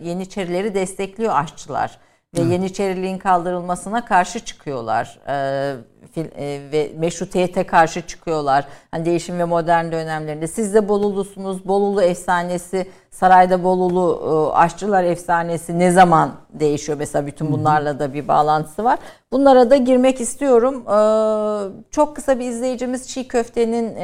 [0.02, 1.98] e, Yeniçerileri destekliyor aşçılar
[2.38, 2.46] ve Hı.
[2.46, 5.18] Yeniçeriliğin kaldırılmasına karşı çıkıyorlar.
[5.28, 5.76] E,
[6.20, 8.64] e, ve meşrutiyete karşı çıkıyorlar.
[8.90, 10.46] Hani değişim ve modern dönemlerinde.
[10.46, 11.68] Siz de Bolulusunuz.
[11.68, 16.98] Bolulu efsanesi, sarayda Bolulu e, aşçılar efsanesi ne zaman değişiyor?
[16.98, 18.98] Mesela bütün bunlarla da bir bağlantısı var.
[19.32, 20.74] Bunlara da girmek istiyorum.
[20.74, 20.98] E,
[21.90, 23.96] çok kısa bir izleyicimiz çiğ köftenin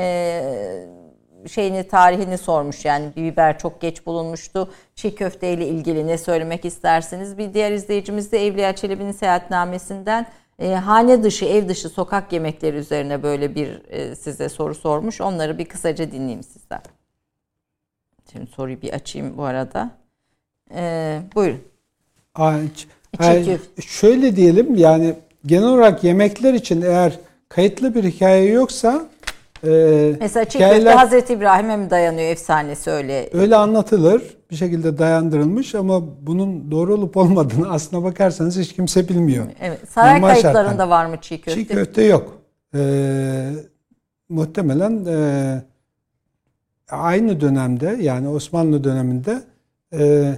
[1.48, 4.70] şeyini tarihini sormuş yani biber çok geç bulunmuştu.
[4.94, 7.38] Çiğ köfte ile ilgili ne söylemek istersiniz?
[7.38, 10.26] Bir diğer izleyicimiz de Evliya Çelebi'nin seyahatnamesinden
[10.62, 15.20] e, hane dışı, ev dışı sokak yemekleri üzerine böyle bir e, size soru sormuş.
[15.20, 16.82] Onları bir kısaca dinleyeyim sizden.
[18.32, 19.90] Şimdi soruyu bir açayım bu arada.
[20.74, 21.60] E, buyurun.
[22.34, 22.86] Aç.
[23.20, 25.14] Yani şöyle diyelim yani
[25.46, 29.06] genel olarak yemekler için eğer kayıtlı bir hikaye yoksa
[29.64, 33.30] ee, Mesela çiğ köfte Hazreti İbrahim'e mi dayanıyor efsanesi öyle?
[33.32, 34.36] Öyle anlatılır.
[34.50, 39.46] Bir şekilde dayandırılmış ama bunun doğru olup olmadığını aslına bakarsanız hiç kimse bilmiyor.
[39.60, 39.78] Evet.
[39.88, 40.88] Saray Normal kayıtlarında şartlar.
[40.88, 41.60] var mı çiğ köfte?
[41.60, 42.38] Çiğ köfte yok.
[42.74, 43.50] Ee,
[44.28, 45.62] muhtemelen e,
[46.90, 49.42] aynı dönemde yani Osmanlı döneminde
[49.98, 50.32] e,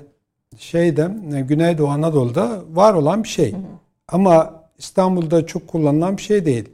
[0.58, 3.52] şeyde e, Güneydoğu Anadolu'da var olan bir şey.
[3.52, 3.60] Hı hı.
[4.08, 6.68] Ama İstanbul'da çok kullanılan bir şey değil.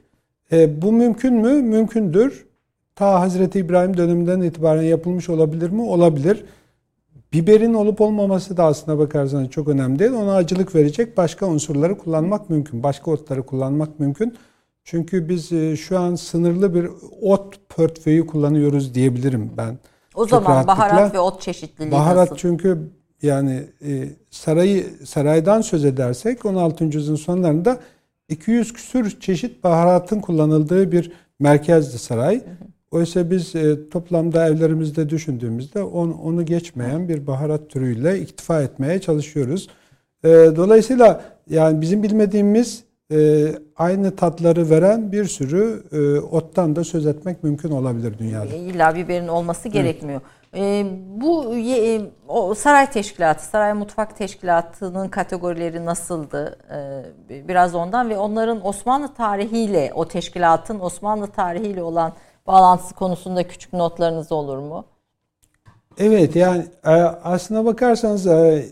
[0.52, 1.62] E, bu mümkün mü?
[1.62, 2.46] Mümkündür.
[2.94, 5.82] Ta Hazreti İbrahim döneminden itibaren yapılmış olabilir mi?
[5.82, 6.44] Olabilir.
[7.32, 10.12] Biberin olup olmaması da aslına bakarsanız çok önemli değil.
[10.12, 12.82] Ona acılık verecek başka unsurları kullanmak mümkün.
[12.82, 14.36] Başka otları kullanmak mümkün.
[14.84, 16.88] Çünkü biz e, şu an sınırlı bir
[17.22, 19.78] ot portföyü kullanıyoruz diyebilirim ben.
[20.14, 20.72] O çok zaman rahatlıkla.
[20.72, 22.36] baharat ve ot çeşitliliği Baharat nasıl?
[22.36, 22.78] çünkü
[23.22, 26.84] yani e, sarayı saraydan söz edersek 16.
[26.84, 27.80] yüzyılın sonlarında
[28.30, 32.42] 200 küsür çeşit baharatın kullanıldığı bir merkezdi saray.
[32.90, 39.68] Oysa biz e, toplamda evlerimizde düşündüğümüzde on, onu geçmeyen bir baharat türüyle iktifa etmeye çalışıyoruz.
[40.24, 47.06] E, dolayısıyla yani bizim bilmediğimiz e, aynı tatları veren bir sürü e, ottan da söz
[47.06, 48.54] etmek mümkün olabilir dünyada.
[48.54, 50.20] İlla biberin olması gerekmiyor.
[50.20, 50.39] Evet.
[50.56, 56.58] E, bu e, o saray teşkilatı, saray mutfak teşkilatının kategorileri nasıldı?
[57.28, 62.12] E, biraz ondan ve onların Osmanlı tarihiyle, o teşkilatın Osmanlı tarihiyle olan
[62.46, 64.84] bağlantısı konusunda küçük notlarınız olur mu?
[65.98, 66.90] Evet yani e,
[67.24, 68.64] aslına bakarsanız e,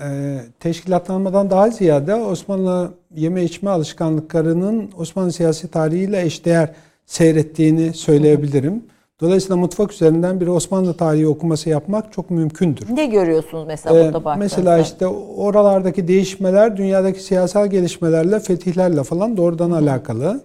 [0.00, 6.74] e, teşkilatlanmadan daha ziyade Osmanlı yeme içme alışkanlıklarının Osmanlı siyasi tarihiyle eşdeğer
[7.06, 8.84] seyrettiğini söyleyebilirim.
[9.24, 12.86] Dolayısıyla mutfak üzerinden bir Osmanlı tarihi okuması yapmak çok mümkündür.
[12.96, 14.56] Ne görüyorsunuz mesela ee, burada baktığınızda?
[14.56, 19.76] Mesela işte oralardaki değişmeler dünyadaki siyasal gelişmelerle, fetihlerle falan doğrudan Hı.
[19.76, 20.40] alakalı.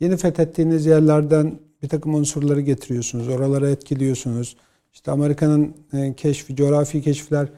[0.00, 4.56] Yeni fethettiğiniz yerlerden bir takım unsurları getiriyorsunuz, oralara etkiliyorsunuz.
[4.92, 7.48] İşte Amerika'nın e, keşfi, coğrafi keşifler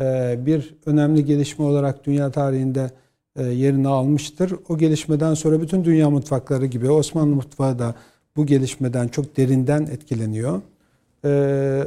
[0.00, 2.90] e, bir önemli gelişme olarak dünya tarihinde
[3.36, 4.52] e, yerini almıştır.
[4.68, 7.94] O gelişmeden sonra bütün dünya mutfakları gibi Osmanlı mutfağı da
[8.36, 10.60] bu gelişmeden çok derinden etkileniyor.
[11.24, 11.84] Ee,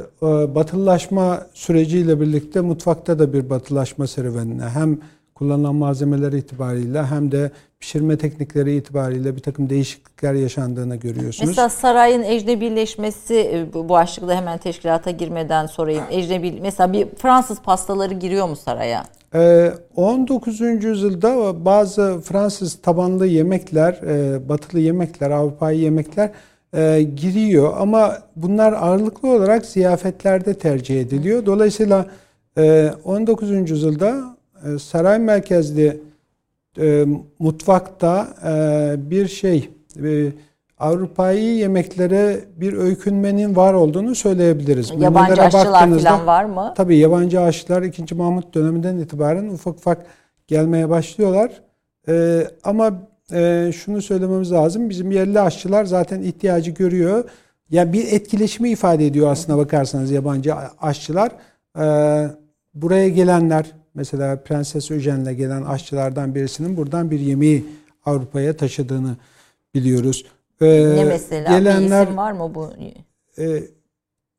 [0.54, 4.98] batılılaşma süreciyle birlikte mutfakta da bir batılaşma serüvenine hem
[5.34, 7.50] kullanılan malzemeler itibariyle hem de
[7.80, 11.48] pişirme teknikleri itibariyle bir takım değişiklikler yaşandığını görüyorsunuz.
[11.48, 16.04] Mesela sarayın ecnebileşmesi e, bu başlıkta hemen teşkilata girmeden sorayım.
[16.10, 19.04] Ecnebi mesela bir Fransız pastaları giriyor mu saraya?
[19.96, 20.60] 19.
[20.60, 26.30] Ee, yüzyılda bazı Fransız tabanlı yemekler, e, batılı yemekler, Avrupa'yı yemekler
[26.76, 31.46] e, giriyor ama bunlar ağırlıklı olarak ziyafetlerde tercih ediliyor.
[31.46, 32.06] Dolayısıyla
[33.04, 33.70] 19.
[33.70, 34.36] yüzyılda
[34.78, 36.00] saray merkezli
[37.38, 38.28] mutfakta
[38.98, 39.70] bir şey
[40.78, 44.90] Avrupa'yı yemeklere bir öykünmenin var olduğunu söyleyebiliriz.
[44.90, 46.74] Yabancı Bunlara aşçılar falan var mı?
[46.76, 48.14] Tabii yabancı aşçılar 2.
[48.14, 50.06] Mahmut döneminden itibaren ufak ufak
[50.48, 51.50] gelmeye başlıyorlar.
[52.08, 52.92] Ee, ama
[53.32, 54.90] e, şunu söylememiz lazım.
[54.90, 57.16] Bizim yerli aşçılar zaten ihtiyacı görüyor.
[57.18, 57.24] Ya
[57.70, 61.32] yani bir etkileşimi ifade ediyor aslına bakarsanız yabancı aşçılar.
[61.78, 62.26] Ee,
[62.74, 63.66] buraya gelenler
[63.96, 67.64] mesela Prenses Öjen'le gelen aşçılardan birisinin buradan bir yemeği
[68.04, 69.16] Avrupa'ya taşıdığını
[69.74, 70.26] biliyoruz.
[70.60, 71.58] Ee, ne mesela?
[71.58, 72.70] Gelenler, bir isim var mı bu?
[73.38, 73.62] E,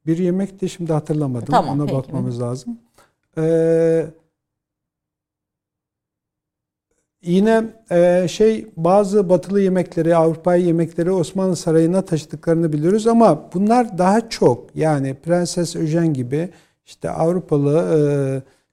[0.06, 1.48] bir yemek de şimdi hatırlamadım.
[1.52, 1.98] Tamam, Ona peki.
[1.98, 2.80] bakmamız lazım.
[3.38, 4.06] Ee,
[7.22, 14.30] yine e, şey bazı batılı yemekleri, Avrupa yemekleri Osmanlı Sarayı'na taşıdıklarını biliyoruz ama bunlar daha
[14.30, 16.50] çok yani Prenses Öjen gibi
[16.86, 18.00] işte Avrupalı e,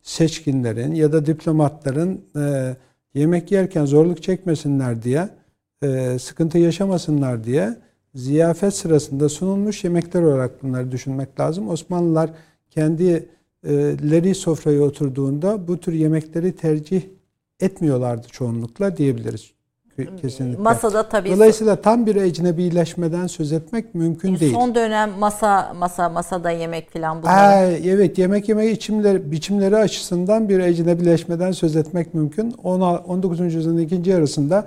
[0.04, 2.76] seçkinlerin ya da diplomatların e,
[3.14, 5.28] yemek yerken zorluk çekmesinler diye,
[5.82, 7.76] e, sıkıntı yaşamasınlar diye
[8.14, 11.68] ziyafet sırasında sunulmuş yemekler olarak bunları düşünmek lazım.
[11.68, 12.30] Osmanlılar
[12.70, 17.02] kendileri sofraya oturduğunda bu tür yemekleri tercih
[17.60, 19.52] etmiyorlardı çoğunlukla diyebiliriz.
[20.22, 20.62] Kesinlikle.
[20.62, 21.30] Masada tabii.
[21.30, 24.54] Dolayısıyla tam bir ecnebileşmeden söz etmek mümkün değil.
[24.54, 27.62] Son dönem masa masa masada yemek falan bunlar.
[27.84, 32.50] Evet yemek yeme içimleri, biçimleri açısından bir ecnebileşmeden söz etmek mümkün.
[32.50, 33.40] 19.
[33.40, 34.66] yüzyılın ikinci yarısında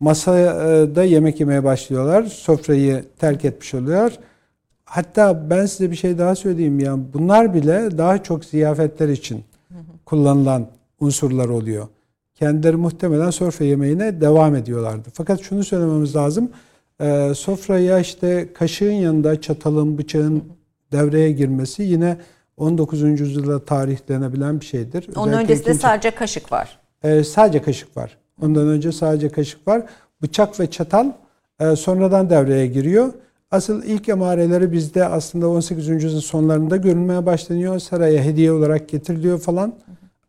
[0.00, 2.22] masada yemek yemeye başlıyorlar.
[2.22, 4.12] Sofrayı terk etmiş oluyor.
[4.84, 6.96] Hatta ben size bir şey daha söyleyeyim ya.
[7.14, 9.44] Bunlar bile daha çok ziyafetler için
[10.04, 10.66] kullanılan
[11.00, 11.86] unsurlar oluyor.
[12.38, 15.08] Kendileri muhtemelen sofra yemeğine devam ediyorlardı.
[15.12, 16.50] Fakat şunu söylememiz lazım.
[17.00, 20.44] E, sofraya işte kaşığın yanında çatalın, bıçağın
[20.92, 22.16] devreye girmesi yine
[22.56, 23.02] 19.
[23.02, 25.08] yüzyılda tarihlenebilen bir şeydir.
[25.16, 26.78] Onun Özellikle öncesinde ikinci, sadece kaşık var.
[27.02, 28.16] E, sadece kaşık var.
[28.42, 29.82] Ondan önce sadece kaşık var.
[30.22, 31.12] Bıçak ve çatal
[31.60, 33.12] e, sonradan devreye giriyor.
[33.50, 35.88] Asıl ilk emareleri bizde aslında 18.
[35.88, 37.78] yüzyılın sonlarında görülmeye başlanıyor.
[37.78, 39.74] Saraya hediye olarak getiriliyor falan.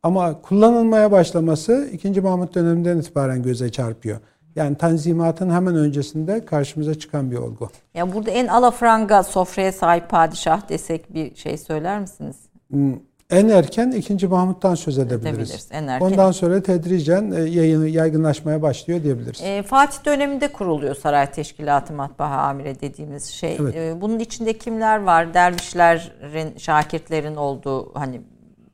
[0.03, 2.21] Ama kullanılmaya başlaması 2.
[2.21, 4.19] Mahmut döneminden itibaren göze çarpıyor.
[4.55, 7.69] Yani tanzimatın hemen öncesinde karşımıza çıkan bir olgu.
[7.93, 12.35] Ya burada en alafranga sofraya sahip padişah desek bir şey söyler misiniz?
[12.69, 12.93] Hmm,
[13.29, 14.27] en erken 2.
[14.27, 15.67] Mahmut'tan söz edebiliriz.
[15.71, 16.05] En erken.
[16.05, 19.41] Ondan sonra tedricen e, yayını yaygınlaşmaya başlıyor diyebiliriz.
[19.43, 23.57] E, Fatih döneminde kuruluyor Saray Teşkilatı Matbaa Amire dediğimiz şey.
[23.61, 23.75] Evet.
[23.75, 25.33] E, bunun içinde kimler var?
[25.33, 28.21] Dervişlerin, şakirtlerin olduğu hani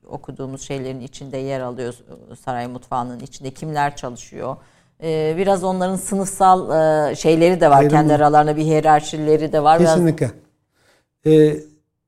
[0.10, 1.93] okuduğumuz şeylerin içinde yer alıyor
[2.45, 4.58] saray mutfağının içinde kimler çalışıyor.
[5.03, 6.70] Ee, biraz onların sınıfsal
[7.12, 7.78] e, şeyleri de var.
[7.78, 7.91] Ayrımlı.
[7.91, 9.80] Kendi aralarında bir hiyerarşileri de var.
[9.80, 10.32] Kesinlikle.
[11.26, 11.36] Biraz...
[11.36, 11.60] Ee,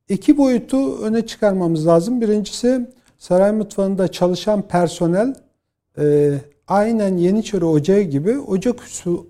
[0.09, 2.21] iki boyutu öne çıkarmamız lazım.
[2.21, 5.35] Birincisi saray mutfağında çalışan personel
[5.99, 6.33] e,
[6.67, 8.79] aynen Yeniçeri Ocağı gibi ocak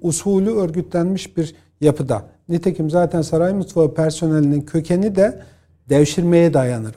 [0.01, 2.25] usulü örgütlenmiş bir yapıda.
[2.49, 5.41] Nitekim zaten saray mutfağı personelinin kökeni de
[5.89, 6.95] devşirmeye dayanır.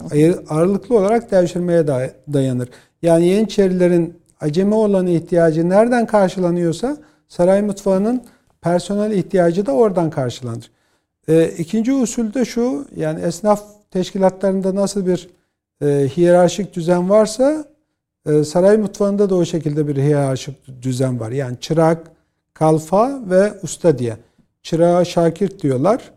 [0.48, 1.86] Ağırlıklı olarak devşirmeye
[2.32, 2.68] dayanır.
[3.02, 6.96] Yani Yeniçerilerin acemi olan ihtiyacı nereden karşılanıyorsa
[7.28, 8.22] saray mutfağının
[8.60, 10.70] personel ihtiyacı da oradan karşılanır.
[11.28, 15.30] E, ikinci usul de şu, yani esnaf teşkilatlarında nasıl bir
[15.82, 17.64] e, hiyerarşik düzen varsa
[18.26, 21.30] e, saray mutfağında da o şekilde bir hiyerarşik düzen var.
[21.30, 22.10] Yani çırak,
[22.54, 24.16] kalfa ve usta diye.
[24.62, 26.12] Çırağa şakir diyorlar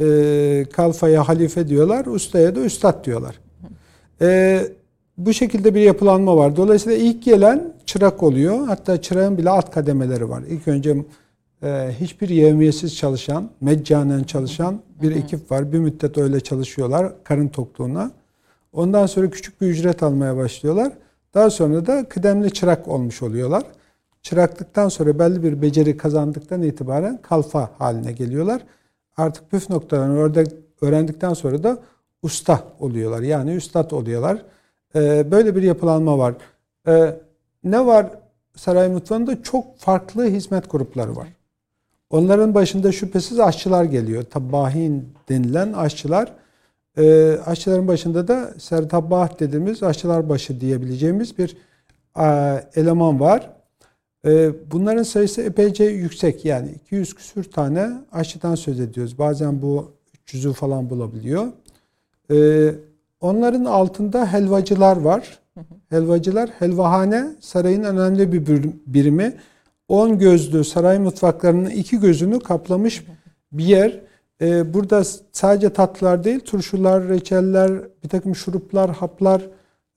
[0.00, 3.40] e, kalfaya halife diyorlar, ustaya da üstad diyorlar.
[4.20, 4.60] E,
[5.18, 6.56] bu şekilde bir yapılanma var.
[6.56, 8.66] Dolayısıyla ilk gelen çırak oluyor.
[8.66, 10.42] Hatta çırağın bile alt kademeleri var.
[10.48, 10.96] İlk önce
[11.62, 15.72] e, hiçbir yevmiyesiz çalışan, meccanen çalışan bir ekip var.
[15.72, 18.10] Bir müddet öyle çalışıyorlar karın tokluğuna.
[18.72, 20.92] Ondan sonra küçük bir ücret almaya başlıyorlar.
[21.34, 23.62] Daha sonra da kıdemli çırak olmuş oluyorlar.
[24.22, 28.62] Çıraklıktan sonra belli bir beceri kazandıktan itibaren kalfa haline geliyorlar
[29.18, 30.44] artık püf noktalarını orada
[30.80, 31.78] öğrendikten sonra da
[32.22, 33.22] usta oluyorlar.
[33.22, 34.42] Yani üstad oluyorlar.
[34.94, 36.34] Ee, böyle bir yapılanma var.
[36.88, 37.16] Ee,
[37.64, 38.06] ne var
[38.56, 39.42] saray mutfağında?
[39.42, 41.28] Çok farklı hizmet grupları var.
[42.10, 44.22] Onların başında şüphesiz aşçılar geliyor.
[44.22, 46.32] Tabbahin denilen aşçılar.
[46.98, 51.56] Ee, aşçıların başında da sertabbah dediğimiz aşçılar başı diyebileceğimiz bir
[52.74, 53.50] eleman var.
[54.24, 59.18] Ee, bunların sayısı epeyce yüksek yani 200 küsür tane aşçıdan söz ediyoruz.
[59.18, 59.92] Bazen bu
[60.26, 61.46] 300'ü falan bulabiliyor.
[62.30, 62.74] Ee,
[63.20, 65.38] onların altında helvacılar var.
[65.88, 69.34] Helvacılar, helvahane sarayın önemli bir birimi.
[69.88, 73.04] 10 gözlü saray mutfaklarının iki gözünü kaplamış
[73.52, 74.00] bir yer.
[74.40, 77.72] Ee, burada sadece tatlılar değil, turşular, reçeller,
[78.04, 79.42] bir takım şuruplar, haplar,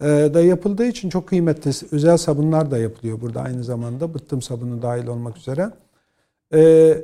[0.02, 4.14] da yapıldığı için çok kıymetli özel sabunlar da yapılıyor burada aynı zamanda.
[4.14, 5.70] Bıttım sabunu dahil olmak üzere.
[6.54, 6.98] Ee,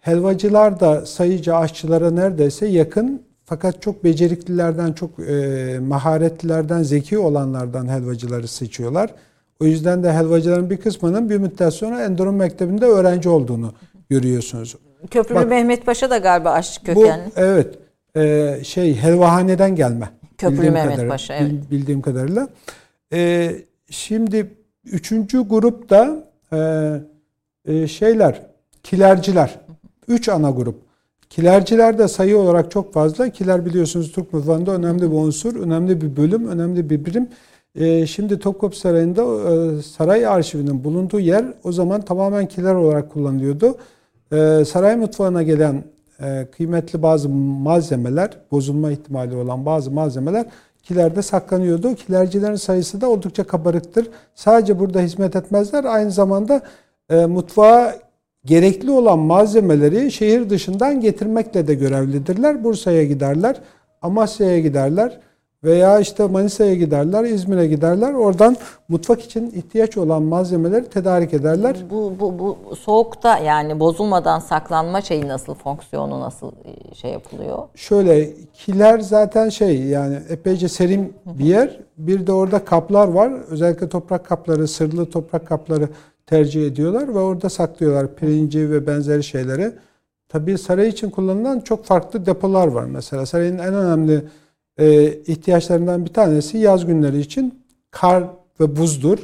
[0.00, 8.48] helvacılar da sayıca aşçılara neredeyse yakın fakat çok beceriklilerden, çok e, maharetlilerden, zeki olanlardan helvacıları
[8.48, 9.14] seçiyorlar.
[9.60, 13.72] O yüzden de helvacıların bir kısmının bir müddet sonra Endorum Mektebi'nde öğrenci olduğunu
[14.10, 14.76] görüyorsunuz.
[15.10, 17.26] Köprülü Bak, Mehmet Paşa da galiba aşçı kökenli.
[17.26, 17.74] Bu, evet.
[18.16, 20.08] E, şey helvahaneden gelme.
[20.38, 21.70] Köprülü Mehmet kadarıyla, Paşa evet.
[21.70, 22.48] Bildiğim kadarıyla.
[23.12, 23.56] Ee,
[23.90, 24.50] şimdi
[24.84, 26.58] üçüncü grupta e,
[27.64, 28.42] e, şeyler,
[28.82, 29.60] kilerciler.
[30.08, 30.76] üç ana grup.
[31.30, 33.28] Kilerciler de sayı olarak çok fazla.
[33.28, 37.28] Kiler biliyorsunuz Türk mutfağında önemli bir unsur, önemli bir bölüm, önemli bir birim.
[37.74, 43.76] Ee, şimdi Topkapı Sarayı'nda e, saray arşivinin bulunduğu yer o zaman tamamen kiler olarak kullanılıyordu.
[44.32, 45.82] Ee, saray mutfağına gelen e,
[46.56, 50.46] kıymetli bazı malzemeler, bozulma ihtimali olan bazı malzemeler
[50.82, 51.94] kilerde saklanıyordu.
[51.94, 54.08] Kilercilerin sayısı da oldukça kabarıktır.
[54.34, 55.84] Sadece burada hizmet etmezler.
[55.84, 56.62] Aynı zamanda
[57.10, 57.94] e, mutfağa
[58.44, 62.64] gerekli olan malzemeleri şehir dışından getirmekle de görevlidirler.
[62.64, 63.60] Bursa'ya giderler,
[64.02, 65.20] Amasya'ya giderler
[65.64, 68.14] veya işte Manisa'ya giderler, İzmir'e giderler.
[68.14, 68.56] Oradan
[68.88, 71.76] mutfak için ihtiyaç olan malzemeleri tedarik ederler.
[71.90, 77.58] Bu, bu, bu soğukta yani bozulmadan saklanma şeyi nasıl, fonksiyonu nasıl e, şey yapılıyor?
[77.74, 81.80] Şöyle kiler zaten şey yani epeyce serin bir yer.
[81.98, 83.32] Bir de orada kaplar var.
[83.48, 85.88] Özellikle toprak kapları, sırlı toprak kapları
[86.26, 89.72] tercih ediyorlar ve orada saklıyorlar pirinci ve benzeri şeyleri.
[90.28, 93.26] Tabii saray için kullanılan çok farklı depolar var mesela.
[93.26, 94.24] Sarayın en önemli
[94.78, 98.24] e, ihtiyaçlarından bir tanesi yaz günleri için kar
[98.60, 99.18] ve buzdur.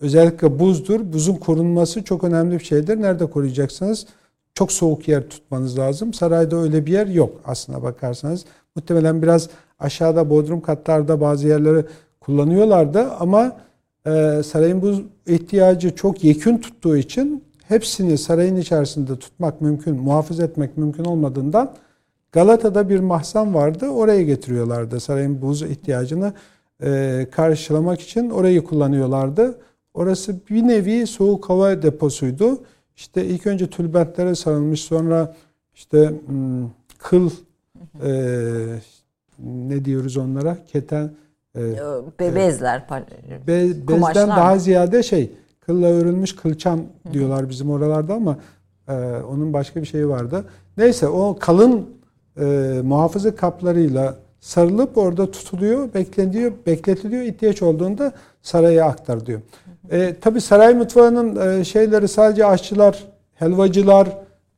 [0.00, 1.12] Özellikle buzdur.
[1.12, 3.02] Buzun korunması çok önemli bir şeydir.
[3.02, 4.06] Nerede koruyacaksınız?
[4.54, 6.14] Çok soğuk yer tutmanız lazım.
[6.14, 8.44] Sarayda öyle bir yer yok aslına bakarsanız.
[8.76, 11.84] Muhtemelen biraz aşağıda bodrum katlarda bazı yerleri
[12.20, 13.56] kullanıyorlardı ama
[14.06, 14.94] e, sarayın bu
[15.32, 21.74] ihtiyacı çok yekün tuttuğu için hepsini sarayın içerisinde tutmak mümkün, muhafaza etmek mümkün olmadığından
[22.32, 23.88] Galata'da bir mahzen vardı.
[23.88, 25.00] Oraya getiriyorlardı.
[25.00, 26.32] Sarayın buz ihtiyacını
[26.82, 29.58] e, karşılamak için orayı kullanıyorlardı.
[29.94, 32.58] Orası bir nevi soğuk hava deposuydu.
[32.96, 35.34] İşte ilk önce tülbentlere sarılmış sonra
[35.74, 37.30] işte hmm, kıl
[38.04, 38.12] e,
[39.38, 40.56] ne diyoruz onlara?
[40.72, 41.10] Keten
[41.56, 42.86] e, bezler.
[43.46, 45.30] Be, bezden daha ziyade şey
[45.60, 46.80] kılla örülmüş kılçam
[47.12, 48.38] diyorlar bizim oralarda ama
[48.88, 48.92] e,
[49.30, 50.44] onun başka bir şeyi vardı.
[50.76, 51.86] Neyse o kalın
[52.40, 52.44] e,
[52.84, 57.22] muhafaza kaplarıyla sarılıp orada tutuluyor, bekleniyor, bekletiliyor.
[57.22, 58.12] ihtiyaç olduğunda
[58.42, 59.40] saraya aktar diyor.
[59.90, 63.04] E, Tabi saray mutfağının e, şeyleri sadece aşçılar,
[63.34, 64.06] helvacılar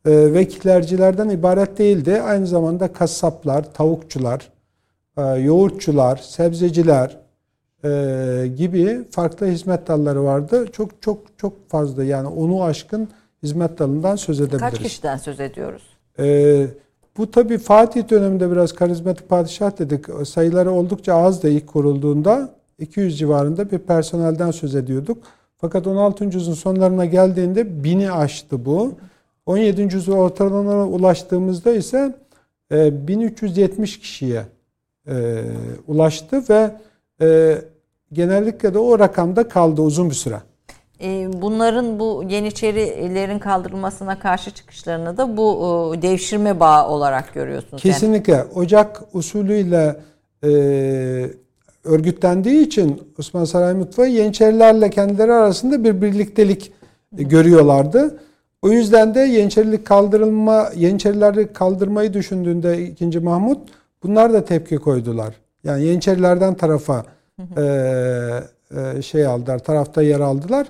[0.06, 2.20] e, ve kilercilerden ibaret değildi.
[2.20, 4.48] Aynı zamanda kasaplar, tavukçular,
[5.18, 7.16] e, yoğurtçular, sebzeciler
[7.84, 10.66] e, gibi farklı hizmet dalları vardı.
[10.72, 13.08] Çok çok çok fazla yani onu aşkın
[13.42, 14.70] hizmet dalından söz edebiliriz.
[14.70, 15.82] Kaç kişiden söz ediyoruz?
[16.18, 16.66] E,
[17.16, 20.26] bu tabi Fatih döneminde biraz karizmatik padişah dedik.
[20.26, 25.18] Sayıları oldukça az da ilk kurulduğunda 200 civarında bir personelden söz ediyorduk.
[25.58, 26.24] Fakat 16.
[26.24, 28.92] yüzyılın sonlarına geldiğinde bini aştı bu.
[29.46, 29.82] 17.
[29.82, 32.14] yüzyıl ortalarına ulaştığımızda ise
[32.70, 34.46] 1370 e, kişiye
[35.08, 35.44] e,
[35.86, 36.70] ulaştı ve
[37.20, 37.58] e,
[38.12, 40.40] genellikle de o rakamda kaldı uzun bir süre.
[41.00, 47.82] Ee, bunların bu Yeniçerilerin kaldırılmasına karşı çıkışlarını da bu e, devşirme bağı olarak görüyorsunuz.
[47.82, 48.32] Kesinlikle.
[48.32, 48.52] Yani.
[48.54, 49.96] Ocak usulüyle
[50.44, 50.50] e,
[51.84, 56.72] örgütlendiği için Osmanlı Saray Mutfağı Yeniçerilerle kendileri arasında bir birliktelik
[57.18, 58.18] e, görüyorlardı.
[58.62, 63.20] O yüzden de Yeniçerilik kaldırılma, Yeniçerileri kaldırmayı düşündüğünde 2.
[63.20, 63.68] Mahmut
[64.02, 65.34] bunlar da tepki koydular.
[65.64, 67.04] Yani Yeniçerilerden tarafa
[67.56, 67.62] e,
[69.02, 70.66] şey aldılar, tarafta yer aldılar.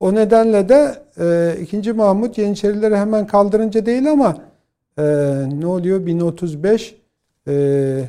[0.00, 1.92] O nedenle de e, 2.
[1.92, 4.36] Mahmut Yeniçerileri hemen kaldırınca değil ama
[4.98, 5.04] e,
[5.60, 6.96] ne oluyor 1035
[7.48, 8.04] e,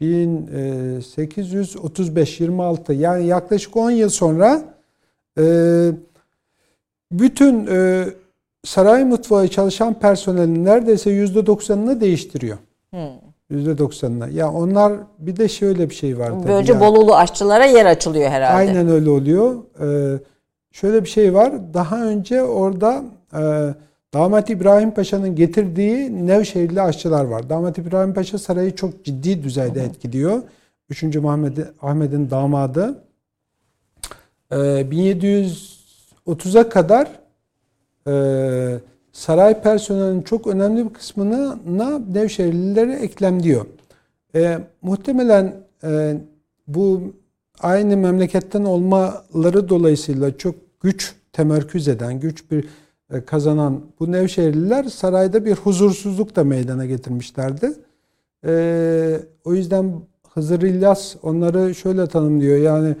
[0.00, 4.62] 1835 26 yani yaklaşık 10 yıl sonra
[5.38, 5.44] e,
[7.12, 8.04] bütün e,
[8.64, 12.58] saray mutfağı çalışan personelin neredeyse %90'ını değiştiriyor.
[12.90, 13.29] Hmm.
[13.50, 14.32] %90'ına.
[14.32, 16.48] Ya onlar bir de şöyle bir şey var.
[16.48, 16.80] Böylece yani.
[16.80, 18.54] Bolulu aşçılara yer açılıyor herhalde.
[18.54, 19.54] Aynen öyle oluyor.
[19.80, 20.18] Ee,
[20.72, 21.52] şöyle bir şey var.
[21.74, 23.74] Daha önce orada e,
[24.14, 27.50] Damat İbrahim Paşa'nın getirdiği Nevşehirli aşçılar var.
[27.50, 30.42] Damat İbrahim Paşa sarayı çok ciddi düzeyde etkiliyor.
[30.88, 31.02] 3.
[31.02, 33.04] Muhammed Ahmet'in damadı.
[34.52, 37.08] Ee, 1730'a kadar
[38.06, 38.12] e,
[39.12, 41.58] saray personelinin çok önemli bir kısmını
[42.14, 43.66] Nevşehirlilere eklemliyor.
[44.34, 45.54] E, muhtemelen
[45.84, 46.16] e,
[46.66, 47.00] bu
[47.60, 52.68] aynı memleketten olmaları dolayısıyla çok güç temerküz eden, güç bir
[53.12, 57.72] e, kazanan bu Nevşehirliler sarayda bir huzursuzluk da meydana getirmişlerdi.
[58.46, 59.92] E, o yüzden
[60.34, 62.58] Hızır İlyas onları şöyle tanımlıyor.
[62.58, 62.96] Yani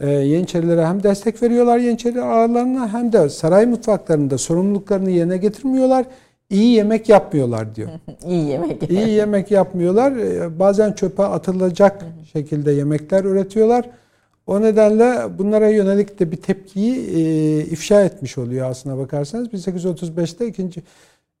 [0.00, 6.06] e, Yeniçerilere hem destek veriyorlar Yeniçeri ağalarına hem de saray mutfaklarında sorumluluklarını yerine getirmiyorlar.
[6.50, 7.88] İyi yemek yapmıyorlar diyor.
[8.26, 8.90] İyi yemek.
[8.90, 10.14] İyi yemek yapmıyorlar.
[10.58, 13.90] Bazen çöpe atılacak şekilde yemekler üretiyorlar.
[14.46, 19.48] O nedenle bunlara yönelik de bir tepkiyi e, ifşa etmiş oluyor aslına bakarsanız.
[19.48, 20.82] 1835'te ikinci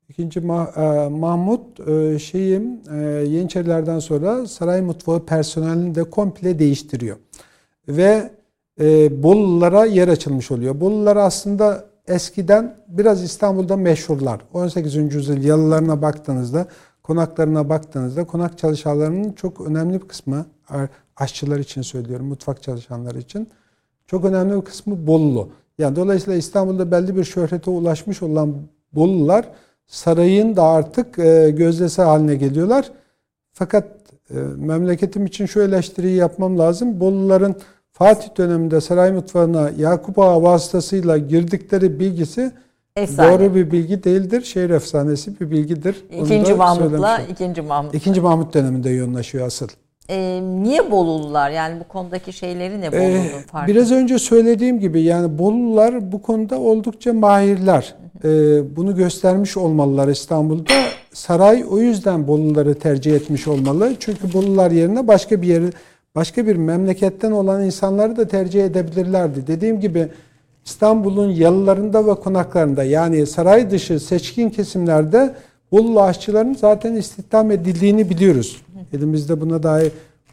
[0.08, 2.96] ikinci Mah, e, Mahmut e, şeyim e,
[3.28, 7.16] Yeniçerilerden sonra saray mutfağı personelini de komple değiştiriyor.
[7.88, 8.30] Ve
[8.80, 8.86] e,
[9.90, 10.80] yer açılmış oluyor.
[10.80, 14.40] Bolular aslında eskiden biraz İstanbul'da meşhurlar.
[14.52, 14.96] 18.
[15.14, 16.66] yüzyıl yalılarına baktığınızda,
[17.02, 20.46] konaklarına baktığınızda konak çalışanlarının çok önemli bir kısmı
[21.16, 23.48] aşçılar için söylüyorum, mutfak çalışanları için
[24.06, 25.48] çok önemli bir kısmı Bolulu.
[25.78, 28.54] Yani dolayısıyla İstanbul'da belli bir şöhrete ulaşmış olan
[28.92, 29.48] Bolular
[29.86, 32.90] sarayın da artık e, gözdesi haline geliyorlar.
[33.52, 33.84] Fakat
[34.30, 37.00] e, memleketim için şu eleştiriyi yapmam lazım.
[37.00, 37.56] Boluların
[37.98, 42.52] Fatih döneminde saray mutfağına Yakup Ağa vasıtasıyla girdikleri bilgisi
[42.96, 43.32] Efsane.
[43.32, 44.42] doğru bir bilgi değildir.
[44.42, 46.04] Şehir efsanesi bir bilgidir.
[46.22, 47.94] İkinci Mahmut'la ikinci Mahmut.
[47.94, 49.68] İkinci Mahmut döneminde yoğunlaşıyor asıl.
[50.08, 51.50] Ee, niye Bolulular?
[51.50, 53.72] Yani bu konudaki şeyleri ne Bolu'nun ee, farkı?
[53.72, 57.94] Biraz önce söylediğim gibi yani Bolulular bu konuda oldukça mahirler.
[58.24, 58.28] Ee,
[58.76, 60.72] bunu göstermiş olmalılar İstanbul'da.
[61.12, 63.92] Saray o yüzden Boluları tercih etmiş olmalı.
[64.00, 65.70] Çünkü Bolular yerine başka bir yeri
[66.14, 69.46] başka bir memleketten olan insanları da tercih edebilirlerdi.
[69.46, 70.08] Dediğim gibi
[70.64, 75.34] İstanbul'un yalılarında ve konaklarında yani saray dışı seçkin kesimlerde
[75.72, 78.62] Bolu aşçıların zaten istihdam edildiğini biliyoruz.
[78.92, 79.92] Elimizde buna dair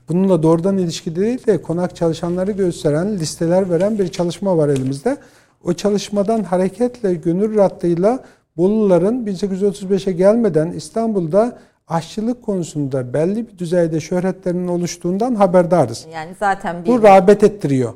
[0.09, 5.17] bununla doğrudan ilişki değil de konak çalışanları gösteren listeler veren bir çalışma var elimizde.
[5.63, 8.23] O çalışmadan hareketle gönül rahatlığıyla
[8.57, 11.57] Boluların 1835'e gelmeden İstanbul'da
[11.87, 16.05] aşçılık konusunda belli bir düzeyde şöhretlerinin oluştuğundan haberdarız.
[16.13, 16.89] Yani zaten bir...
[16.89, 17.93] Bu rağbet ettiriyor.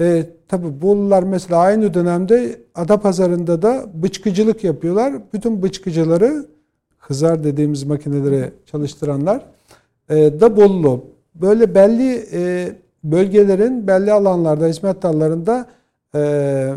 [0.00, 5.14] E, tabi Bolular mesela aynı dönemde Adapazarı'nda da bıçkıcılık yapıyorlar.
[5.32, 6.46] Bütün bıçkıcıları
[6.98, 9.46] hızar dediğimiz makineleri çalıştıranlar
[10.08, 11.04] e, da Bollu.
[11.34, 12.72] Böyle belli e,
[13.04, 15.66] bölgelerin belli alanlarda, hizmet dallarında
[16.14, 16.74] e,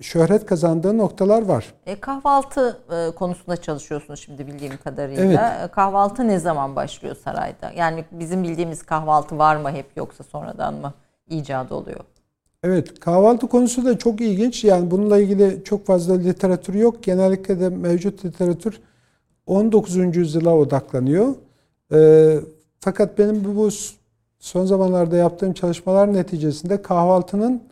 [0.00, 1.74] şöhret kazandığı noktalar var.
[1.86, 5.24] E, kahvaltı e, konusunda çalışıyorsunuz şimdi bildiğim kadarıyla.
[5.24, 5.70] Evet.
[5.70, 7.70] E, kahvaltı ne zaman başlıyor sarayda?
[7.76, 10.92] Yani bizim bildiğimiz kahvaltı var mı hep yoksa sonradan mı
[11.28, 12.00] icat oluyor?
[12.64, 14.64] Evet kahvaltı konusu da çok ilginç.
[14.64, 17.02] Yani bununla ilgili çok fazla literatür yok.
[17.02, 18.80] Genellikle de mevcut literatür
[19.46, 20.16] 19.
[20.16, 21.34] yüzyıla odaklanıyor.
[21.92, 22.38] E,
[22.80, 23.68] fakat benim bu
[24.38, 27.62] son zamanlarda yaptığım çalışmalar neticesinde kahvaltının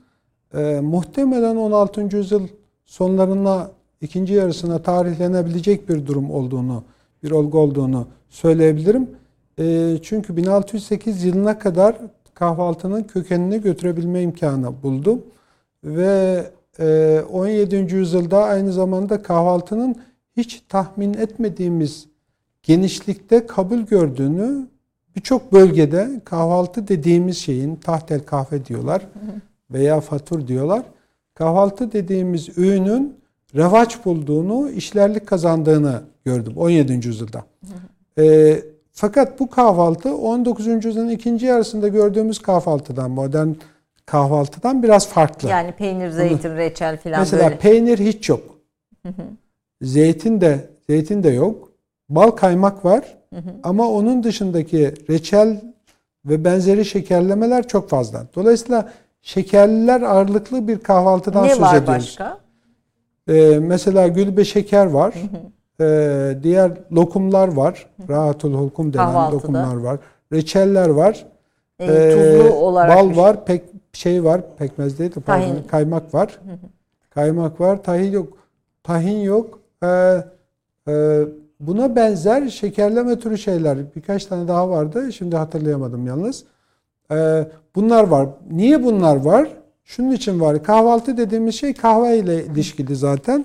[0.54, 2.16] e, muhtemelen 16.
[2.16, 2.48] yüzyıl
[2.86, 3.70] sonlarına
[4.00, 6.84] ikinci yarısına tarihlenebilecek bir durum olduğunu,
[7.22, 9.10] bir olgu olduğunu söyleyebilirim.
[9.58, 11.96] E, çünkü 1608 yılına kadar
[12.34, 15.22] kahvaltının kökenini götürebilme imkanı buldum.
[15.84, 16.44] Ve
[16.78, 17.76] e, 17.
[17.76, 19.96] yüzyılda aynı zamanda kahvaltının
[20.36, 22.06] hiç tahmin etmediğimiz
[22.62, 24.68] genişlikte kabul gördüğünü
[25.16, 29.06] birçok bölgede kahvaltı dediğimiz şeyin tahtel kahve diyorlar
[29.72, 30.82] veya fatur diyorlar.
[31.34, 33.20] Kahvaltı dediğimiz öğünün
[33.54, 37.06] revaç bulduğunu, işlerlik kazandığını gördüm 17.
[37.06, 37.44] yüzyılda.
[38.18, 38.56] E,
[38.92, 40.66] fakat bu kahvaltı 19.
[40.66, 43.48] yüzyılın ikinci yarısında gördüğümüz kahvaltıdan, modern
[44.06, 45.48] kahvaltıdan biraz farklı.
[45.48, 47.58] Yani peynir, zeytin, reçel falan Mesela böyle.
[47.58, 48.40] peynir hiç yok.
[49.82, 51.68] Zeytin de zeytin de yok.
[52.08, 53.18] Bal kaymak var.
[53.62, 55.60] Ama onun dışındaki reçel
[56.24, 58.26] ve benzeri şekerlemeler çok fazla.
[58.34, 58.92] Dolayısıyla
[59.22, 61.82] şekerliler ağırlıklı bir kahvaltıdan ne söz ediyoruz.
[61.82, 62.38] Ne var başka?
[63.28, 65.14] Ee, mesela gülbe şeker var.
[65.80, 67.86] Ee, diğer lokumlar var.
[68.08, 69.36] Rahatul hulkum denen Kahvaltıda.
[69.36, 69.98] lokumlar var.
[70.32, 71.26] Reçeller var.
[71.80, 76.38] E, tuzlu olarak bal var, pek şey var, pekmez değil de pardon, kaymak var.
[77.10, 78.38] Kaymak var, tahin yok.
[78.82, 79.58] Tahin yok.
[79.82, 80.24] Ee,
[80.88, 81.20] e,
[81.60, 85.12] buna benzer şekerleme türü şeyler birkaç tane daha vardı.
[85.12, 86.44] Şimdi hatırlayamadım yalnız.
[87.10, 88.28] Ee, bunlar var.
[88.50, 89.48] Niye bunlar var?
[89.84, 90.62] Şunun için var.
[90.62, 93.44] Kahvaltı dediğimiz şey kahve ile ilişkili zaten.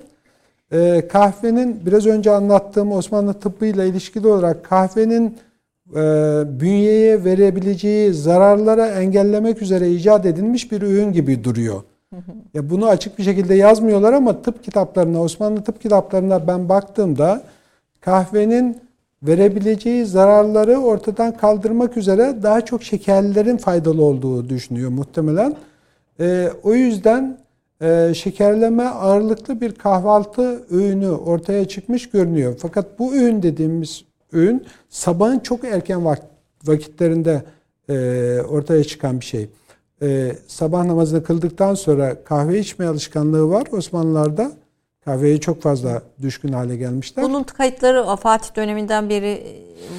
[0.72, 5.36] Ee, kahvenin biraz önce anlattığım Osmanlı tıbbı ile ilişkili olarak kahvenin
[5.94, 6.00] e,
[6.60, 11.82] bünyeye verebileceği zararlara engellemek üzere icat edilmiş bir ürün gibi duruyor.
[12.54, 17.42] Ya bunu açık bir şekilde yazmıyorlar ama tıp kitaplarına, Osmanlı tıp kitaplarına ben baktığımda
[18.00, 18.80] kahvenin
[19.22, 25.56] verebileceği zararları ortadan kaldırmak üzere daha çok şekerlerin faydalı olduğu düşünüyor muhtemelen.
[26.20, 27.38] E, o yüzden
[27.82, 32.56] e, şekerleme ağırlıklı bir kahvaltı öğünü ortaya çıkmış görünüyor.
[32.58, 36.04] Fakat bu öğün dediğimiz öğün sabahın çok erken
[36.64, 37.42] vakitlerinde
[37.88, 37.94] e,
[38.48, 39.48] ortaya çıkan bir şey.
[40.02, 44.52] E, sabah namazını kıldıktan sonra kahve içme alışkanlığı var Osmanlılarda.
[45.06, 47.24] Kahveye çok fazla düşkün hale gelmişler.
[47.24, 49.42] Bunun kayıtları Fatih döneminden beri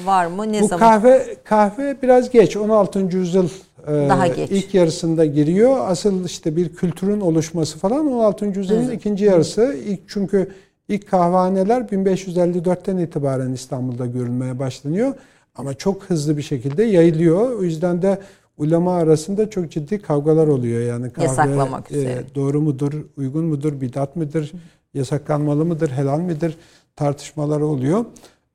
[0.04, 0.52] var mı?
[0.52, 0.80] Ne Bu zaman?
[0.80, 2.98] kahve kahve biraz geç 16.
[2.98, 3.48] yüzyıl
[3.86, 4.50] Daha geç.
[4.50, 5.76] ilk yarısında giriyor.
[5.80, 8.46] Asıl işte bir kültürün oluşması falan 16.
[8.46, 8.96] yüzyılın evet.
[8.96, 9.76] ikinci yarısı.
[9.86, 10.52] İlk çünkü
[10.88, 15.14] ilk kahvehaneler 1554'ten itibaren İstanbul'da görülmeye başlanıyor.
[15.54, 17.58] Ama çok hızlı bir şekilde yayılıyor.
[17.58, 18.18] O yüzden de
[18.58, 20.80] ulema arasında çok ciddi kavgalar oluyor.
[20.80, 24.52] Yani kahve Yasaklamak e, doğru mudur, uygun mudur, bidat mıdır,
[24.94, 26.56] yasaklanmalı mıdır, helal midir
[26.96, 28.04] tartışmaları oluyor.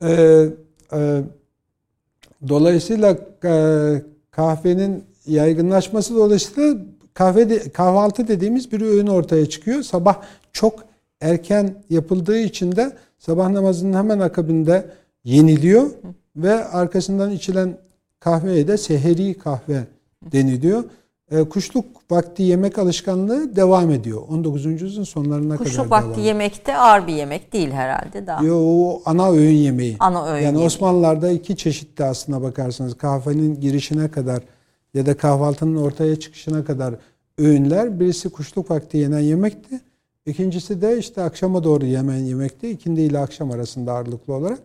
[0.04, 0.46] Ee,
[0.94, 1.22] e,
[2.48, 3.54] dolayısıyla e,
[4.32, 6.78] kahvenin yaygınlaşması dolayısıyla
[7.14, 9.84] kahve de, kahvaltı dediğimiz bir öğün ortaya çıkıyor.
[9.84, 10.22] Sabah
[10.54, 10.84] çok
[11.22, 14.86] erken yapıldığı için de sabah namazının hemen akabinde
[15.24, 15.90] yeniliyor
[16.36, 17.78] ve arkasından içilen
[18.20, 19.84] kahveye de seheri kahve
[20.32, 20.84] deniliyor.
[21.32, 24.22] E, kuşluk vakti yemek alışkanlığı devam ediyor.
[24.30, 24.66] 19.
[24.66, 28.44] yüzyılın sonlarına kuşluk kadar devam Kuşluk vakti yemek de ağır bir yemek değil herhalde daha.
[28.46, 29.96] Yo, o ana öğün yemeği.
[30.00, 30.66] Ana öğün Yani yemeği.
[30.66, 34.44] Osmanlılar'da iki çeşitte aslına bakarsanız kahvenin girişine kadar
[34.94, 36.96] ya da kahvaltının ortaya çıkışına kadar
[37.38, 38.00] öğünler.
[38.00, 39.82] Birisi kuşluk vakti yenen yemekti.
[40.26, 42.70] İkincisi de işte akşama doğru yemen yemekti.
[42.70, 44.60] İkindi ile akşam arasında ağırlıklı olarak.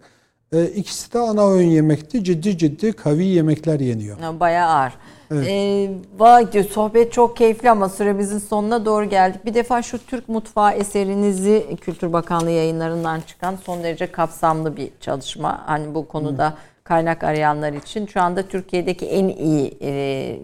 [0.52, 2.24] E, ikisi de ana öğün yemekti.
[2.24, 4.40] Ciddi ciddi kavi yemekler yeniyor.
[4.40, 4.92] Bayağı ağır.
[5.30, 5.46] Evet.
[5.48, 9.44] Ee, vay sohbet çok keyifli ama süremizin sonuna doğru geldik.
[9.44, 15.62] Bir defa şu Türk mutfağı eserinizi Kültür Bakanlığı yayınlarından çıkan son derece kapsamlı bir çalışma.
[15.66, 16.54] Hani bu konuda Hı.
[16.88, 20.38] Kaynak arayanlar için şu anda Türkiye'deki en iyi e,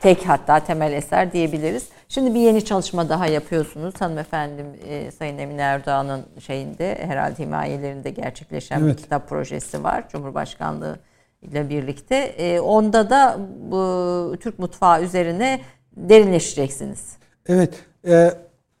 [0.00, 1.88] tek hatta temel eser diyebiliriz.
[2.08, 3.94] Şimdi bir yeni çalışma daha yapıyorsunuz.
[3.98, 8.96] Hanımefendim e, Sayın Emine Erdoğan'ın şeyinde herhalde himayelerinde gerçekleşen evet.
[8.96, 10.08] bir kitap projesi var.
[10.08, 10.98] Cumhurbaşkanlığı
[11.42, 12.16] ile birlikte.
[12.16, 13.38] E, onda da
[13.70, 15.60] bu Türk mutfağı üzerine
[15.96, 17.16] derinleşeceksiniz.
[17.48, 17.74] Evet.
[18.06, 18.30] E,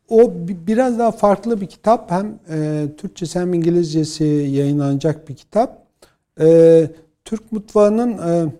[0.08, 2.10] o biraz daha farklı bir kitap.
[2.10, 5.87] Hem e, Türkçesi hem İngilizcesi yayınlanacak bir kitap.
[6.40, 6.90] E,
[7.24, 8.52] Türk mutfağının e,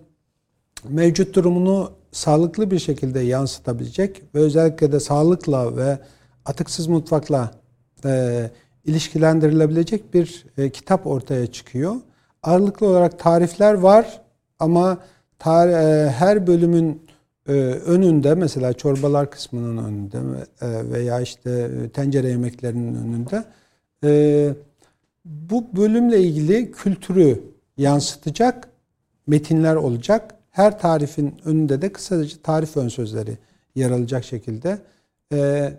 [0.89, 5.99] mevcut durumunu sağlıklı bir şekilde yansıtabilecek ve özellikle de sağlıkla ve
[6.45, 7.51] atıksız mutfakla
[8.05, 8.51] e,
[8.85, 11.95] ilişkilendirilebilecek bir e, kitap ortaya çıkıyor.
[12.43, 14.21] Ağırlıklı olarak tarifler var
[14.59, 14.99] ama
[15.39, 17.03] tar e, her bölümün
[17.49, 20.19] e, önünde mesela çorbalar kısmının önünde
[20.61, 23.45] e, veya işte tencere yemeklerinin önünde
[24.05, 24.55] e,
[25.25, 27.43] bu bölümle ilgili kültürü
[27.79, 28.69] yansıtacak
[29.27, 30.35] metinler olacak.
[30.51, 33.39] Her tarifin önünde de kısaca tarif ön sözleri
[33.75, 34.79] yer alacak şekilde
[35.33, 35.73] e,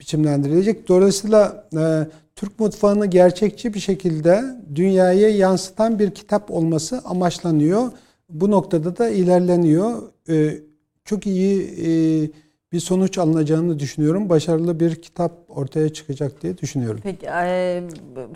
[0.00, 0.88] biçimlendirilecek.
[0.88, 7.92] Dolayısıyla e, Türk mutfağını gerçekçi bir şekilde dünyaya yansıtan bir kitap olması amaçlanıyor.
[8.28, 10.02] Bu noktada da ilerleniyor.
[10.28, 10.58] Ee,
[11.04, 12.30] çok iyi e,
[12.74, 14.28] bir sonuç alınacağını düşünüyorum.
[14.28, 17.00] Başarılı bir kitap ortaya çıkacak diye düşünüyorum.
[17.02, 17.82] Peki, e,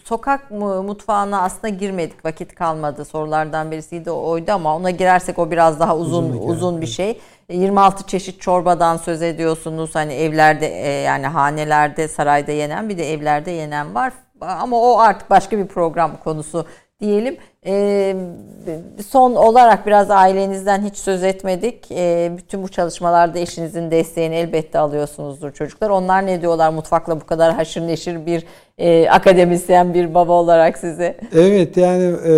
[0.05, 2.25] sokak mutfağına aslında girmedik.
[2.25, 3.05] Vakit kalmadı.
[3.05, 7.21] Sorulardan birisiydi oydu ama ona girersek o biraz daha uzun uzun, uzun bir şey.
[7.53, 9.95] 26 çeşit çorbadan söz ediyorsunuz.
[9.95, 14.13] Hani evlerde e, yani hanelerde, sarayda yenen bir de evlerde yenen var.
[14.41, 16.67] Ama o artık başka bir program konusu
[17.01, 17.37] diyelim.
[17.67, 18.17] E,
[19.09, 21.93] son olarak biraz ailenizden hiç söz etmedik.
[21.93, 25.91] E, bütün bu çalışmalarda eşinizin desteğini elbette alıyorsunuzdur çocuklar.
[25.91, 28.45] Onlar ne diyorlar mutfakla bu kadar haşır neşir bir
[29.11, 31.17] akademisyen bir baba olarak size?
[31.33, 32.33] Evet yani e,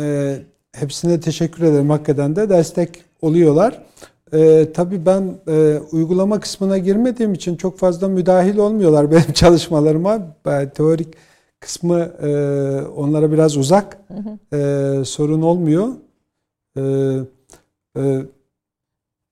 [0.00, 0.36] e,
[0.72, 1.90] hepsine teşekkür ederim.
[1.90, 3.82] Hakikaten de destek oluyorlar.
[4.32, 10.18] E, tabii ben e, uygulama kısmına girmediğim için çok fazla müdahil olmuyorlar benim çalışmalarıma.
[10.46, 11.08] Ben, teorik
[11.60, 12.28] kısmı e,
[12.96, 13.98] onlara biraz uzak.
[14.08, 14.56] Hı hı.
[14.56, 15.88] E, sorun olmuyor.
[16.76, 16.82] E,
[17.96, 18.22] e,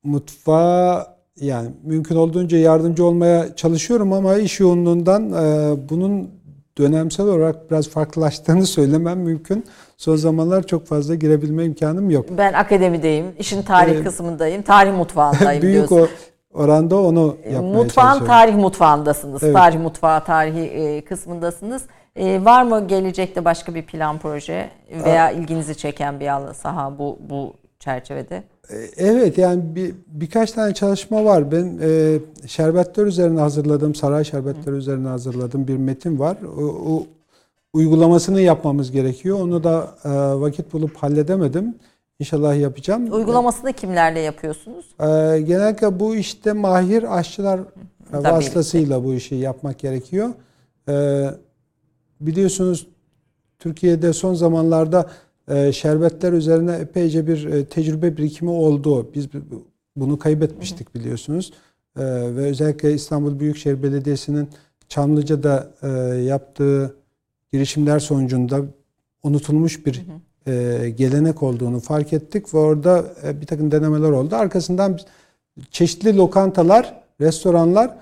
[0.04, 6.30] mutfağa yani mümkün olduğunca yardımcı olmaya çalışıyorum ama iş yoğunluğundan e, bunun
[6.78, 9.64] dönemsel olarak biraz farklılaştığını söylemem mümkün.
[9.96, 12.26] Son zamanlar çok fazla girebilme imkanım yok.
[12.38, 16.08] Ben akademideyim, işin tarih ee, kısmındayım, tarih mutfağındayım büyük diyorsun.
[16.52, 19.42] o oranda onu yapmaya Mutfağın tarih mutfağındasınız.
[19.42, 19.54] Evet.
[19.54, 21.82] Tarih mutfağı, tarihi e, kısmındasınız.
[22.16, 24.70] E, var mı gelecekte başka bir plan proje
[25.04, 28.42] veya ilginizi çeken bir saha bu bu çerçevede?
[28.70, 31.52] E, evet yani bir, birkaç tane çalışma var.
[31.52, 36.36] Ben e, şerbetler üzerine hazırladığım, saray şerbetleri üzerine hazırladığım bir metin var.
[36.58, 37.06] O, o
[37.72, 39.40] uygulamasını yapmamız gerekiyor.
[39.40, 40.10] Onu da e,
[40.40, 41.74] vakit bulup halledemedim.
[42.18, 43.12] İnşallah yapacağım.
[43.12, 44.86] Uygulamasını kimlerle yapıyorsunuz?
[45.00, 47.60] E, genellikle bu işte mahir aşçılar
[48.10, 49.08] Tabii vasıtasıyla işte.
[49.08, 50.28] bu işi yapmak gerekiyor.
[50.88, 51.24] E,
[52.20, 52.86] biliyorsunuz
[53.58, 55.10] Türkiye'de son zamanlarda
[55.48, 59.10] e, şerbetler üzerine epeyce bir e, tecrübe birikimi oldu.
[59.14, 59.28] Biz
[59.96, 61.52] bunu kaybetmiştik biliyorsunuz.
[61.98, 64.48] E, ve özellikle İstanbul Büyükşehir Belediyesi'nin
[64.88, 65.70] Çamlıca'da
[66.16, 66.96] yaptığı
[67.52, 68.60] girişimler sonucunda
[69.22, 70.02] unutulmuş bir
[70.96, 73.04] gelenek olduğunu fark ettik ve orada
[73.40, 74.36] bir takım denemeler oldu.
[74.36, 74.98] Arkasından
[75.70, 77.96] çeşitli lokantalar, restoranlar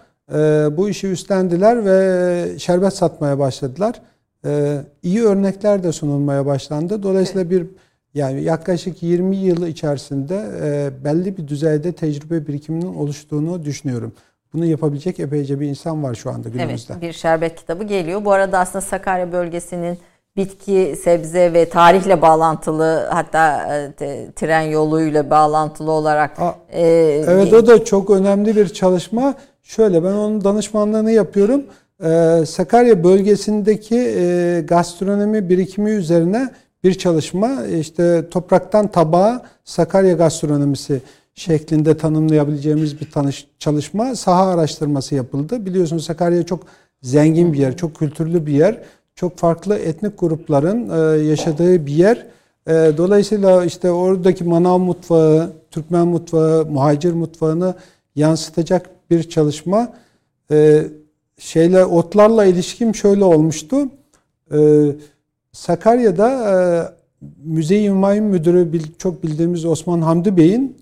[0.76, 4.02] bu işi üstlendiler ve şerbet satmaya başladılar.
[4.44, 7.02] E, iyi örnekler de sunulmaya başlandı.
[7.02, 7.66] Dolayısıyla bir
[8.14, 14.12] yani yaklaşık 20 yıl içerisinde e, belli bir düzeyde tecrübe birikiminin oluştuğunu düşünüyorum.
[14.52, 16.92] Bunu yapabilecek epeyce bir insan var şu anda günümüzde.
[16.92, 18.24] Evet bir şerbet kitabı geliyor.
[18.24, 19.98] Bu arada aslında Sakarya bölgesinin
[20.36, 26.40] bitki, sebze ve tarihle bağlantılı hatta e, tren yoluyla bağlantılı olarak.
[26.40, 26.82] A, e,
[27.26, 29.34] evet o da çok önemli bir çalışma.
[29.62, 31.62] Şöyle ben onun danışmanlığını yapıyorum.
[32.04, 36.50] Ee, Sakarya bölgesindeki e, gastronomi birikimi üzerine
[36.84, 41.00] bir çalışma işte topraktan tabağa Sakarya gastronomisi
[41.34, 45.66] şeklinde tanımlayabileceğimiz bir tanış, çalışma saha araştırması yapıldı.
[45.66, 46.66] Biliyorsunuz Sakarya çok
[47.02, 48.78] zengin bir yer, çok kültürlü bir yer.
[49.14, 52.26] Çok farklı etnik grupların e, yaşadığı bir yer.
[52.66, 57.74] E, dolayısıyla işte oradaki manav mutfağı, Türkmen mutfağı, muhacir mutfağını
[58.16, 59.92] yansıtacak bir çalışma.
[60.50, 60.84] E,
[61.38, 63.88] şeyle otlarla ilişkim şöyle olmuştu.
[65.52, 66.96] Sakarya'da
[67.44, 68.68] Müze-i Humayun Müdürü
[68.98, 70.76] çok bildiğimiz Osman Hamdi Bey'in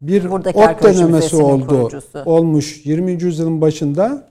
[0.00, 1.66] bir Buradaki ot denemesi oldu.
[1.66, 2.22] Kurucusu.
[2.26, 3.12] Olmuş 20.
[3.12, 4.28] yüzyılın başında.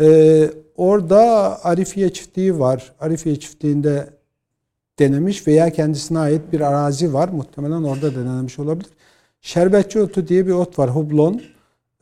[0.00, 1.20] Ee, orada
[1.64, 2.92] Arifiye çiftliği var.
[3.00, 4.06] Arifiye çiftliğinde
[4.98, 7.28] denemiş veya kendisine ait bir arazi var.
[7.28, 8.90] Muhtemelen orada denemiş olabilir.
[9.40, 10.90] Şerbetçi otu diye bir ot var.
[10.90, 11.42] Hublon.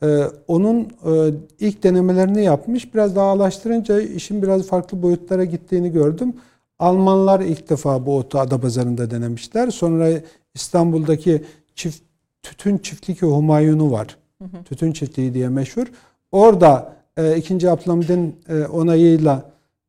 [0.03, 2.93] Ee, onun e, ilk denemelerini yapmış.
[2.93, 6.33] Biraz daha ağlaştırınca işin biraz farklı boyutlara gittiğini gördüm.
[6.79, 9.69] Almanlar ilk defa bu otu Adapazarı'nda denemişler.
[9.69, 10.09] Sonra
[10.53, 11.43] İstanbul'daki
[11.75, 12.03] çift
[12.43, 14.17] tütün çiftlik Humayun'u var.
[14.41, 14.63] Hı hı.
[14.63, 15.87] Tütün çiftliği diye meşhur.
[16.31, 17.69] Orada e, 2.
[17.69, 19.43] Abdülhamid'in e, onayıyla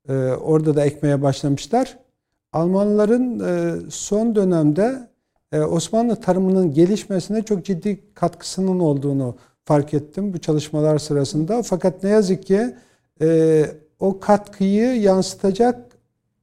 [0.09, 1.99] e, orada da ekmeye başlamışlar.
[2.53, 5.09] Almanların e, son dönemde
[5.53, 9.35] e, Osmanlı tarımının gelişmesine çok ciddi katkısının olduğunu
[9.65, 11.63] fark ettim bu çalışmalar sırasında.
[11.63, 12.75] Fakat ne yazık ki
[13.23, 13.67] e,
[14.01, 15.81] o katkıyı yansıtacak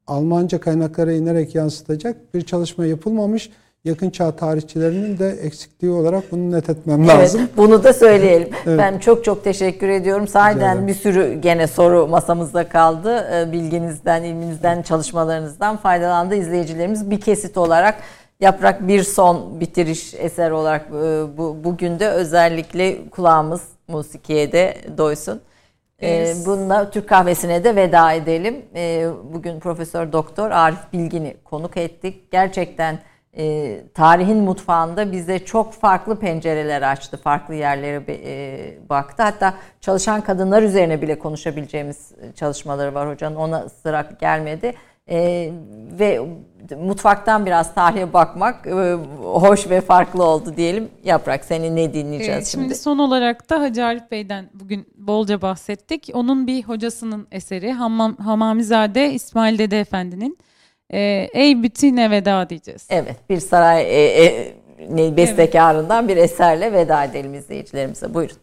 [0.08, 3.50] Almanca kaynaklara inerek yansıtacak bir çalışma yapılmamış
[3.86, 7.42] yakın çağ tarihçilerinin de eksikliği olarak bunu net etmem evet, lazım.
[7.58, 8.50] Bunu da söyleyelim.
[8.66, 8.80] evet.
[8.80, 10.28] Ben çok çok teşekkür ediyorum.
[10.28, 13.28] Sahiden bir sürü gene soru masamızda kaldı.
[13.34, 17.10] Ee, bilginizden, ilminizden, çalışmalarınızdan faydalandı izleyicilerimiz.
[17.10, 17.96] Bir kesit olarak
[18.42, 25.42] Yaprak bir son bitiriş eser olarak e, bu, bugün de özellikle kulağımız musikiye de doysun.
[26.04, 28.66] Ee, bununla Türk kahvesine de veda edelim.
[28.76, 32.32] Ee, bugün Profesör Doktor Arif Bilgin'i konuk ettik.
[32.32, 33.00] Gerçekten
[33.38, 39.24] e, tarihin mutfağında bize çok farklı pencereler açtı, farklı yerlere e, baktı.
[39.24, 43.36] Hatta çalışan kadınlar üzerine bile konuşabileceğimiz çalışmaları var hocanın.
[43.36, 44.74] Ona sıra gelmedi.
[45.12, 45.52] E,
[46.00, 46.20] ve
[46.76, 48.94] mutfaktan biraz tarihe bakmak e,
[49.24, 50.90] hoş ve farklı oldu diyelim.
[51.04, 52.64] Yaprak seni ne dinleyeceğiz evet, şimdi?
[52.64, 56.10] Şimdi son olarak da Hacı Arif Bey'den bugün bolca bahsettik.
[56.14, 60.38] Onun bir hocasının eseri Hammam, Hamamizade İsmail Dede Efendi'nin
[60.94, 61.00] e,
[61.34, 62.88] Ey bütüne veda diyeceğiz.
[62.90, 64.26] Evet bir saray e,
[64.98, 66.18] e, bestekarından evet.
[66.18, 68.14] bir eserle veda edelim izleyicilerimize.
[68.14, 68.38] Buyurun.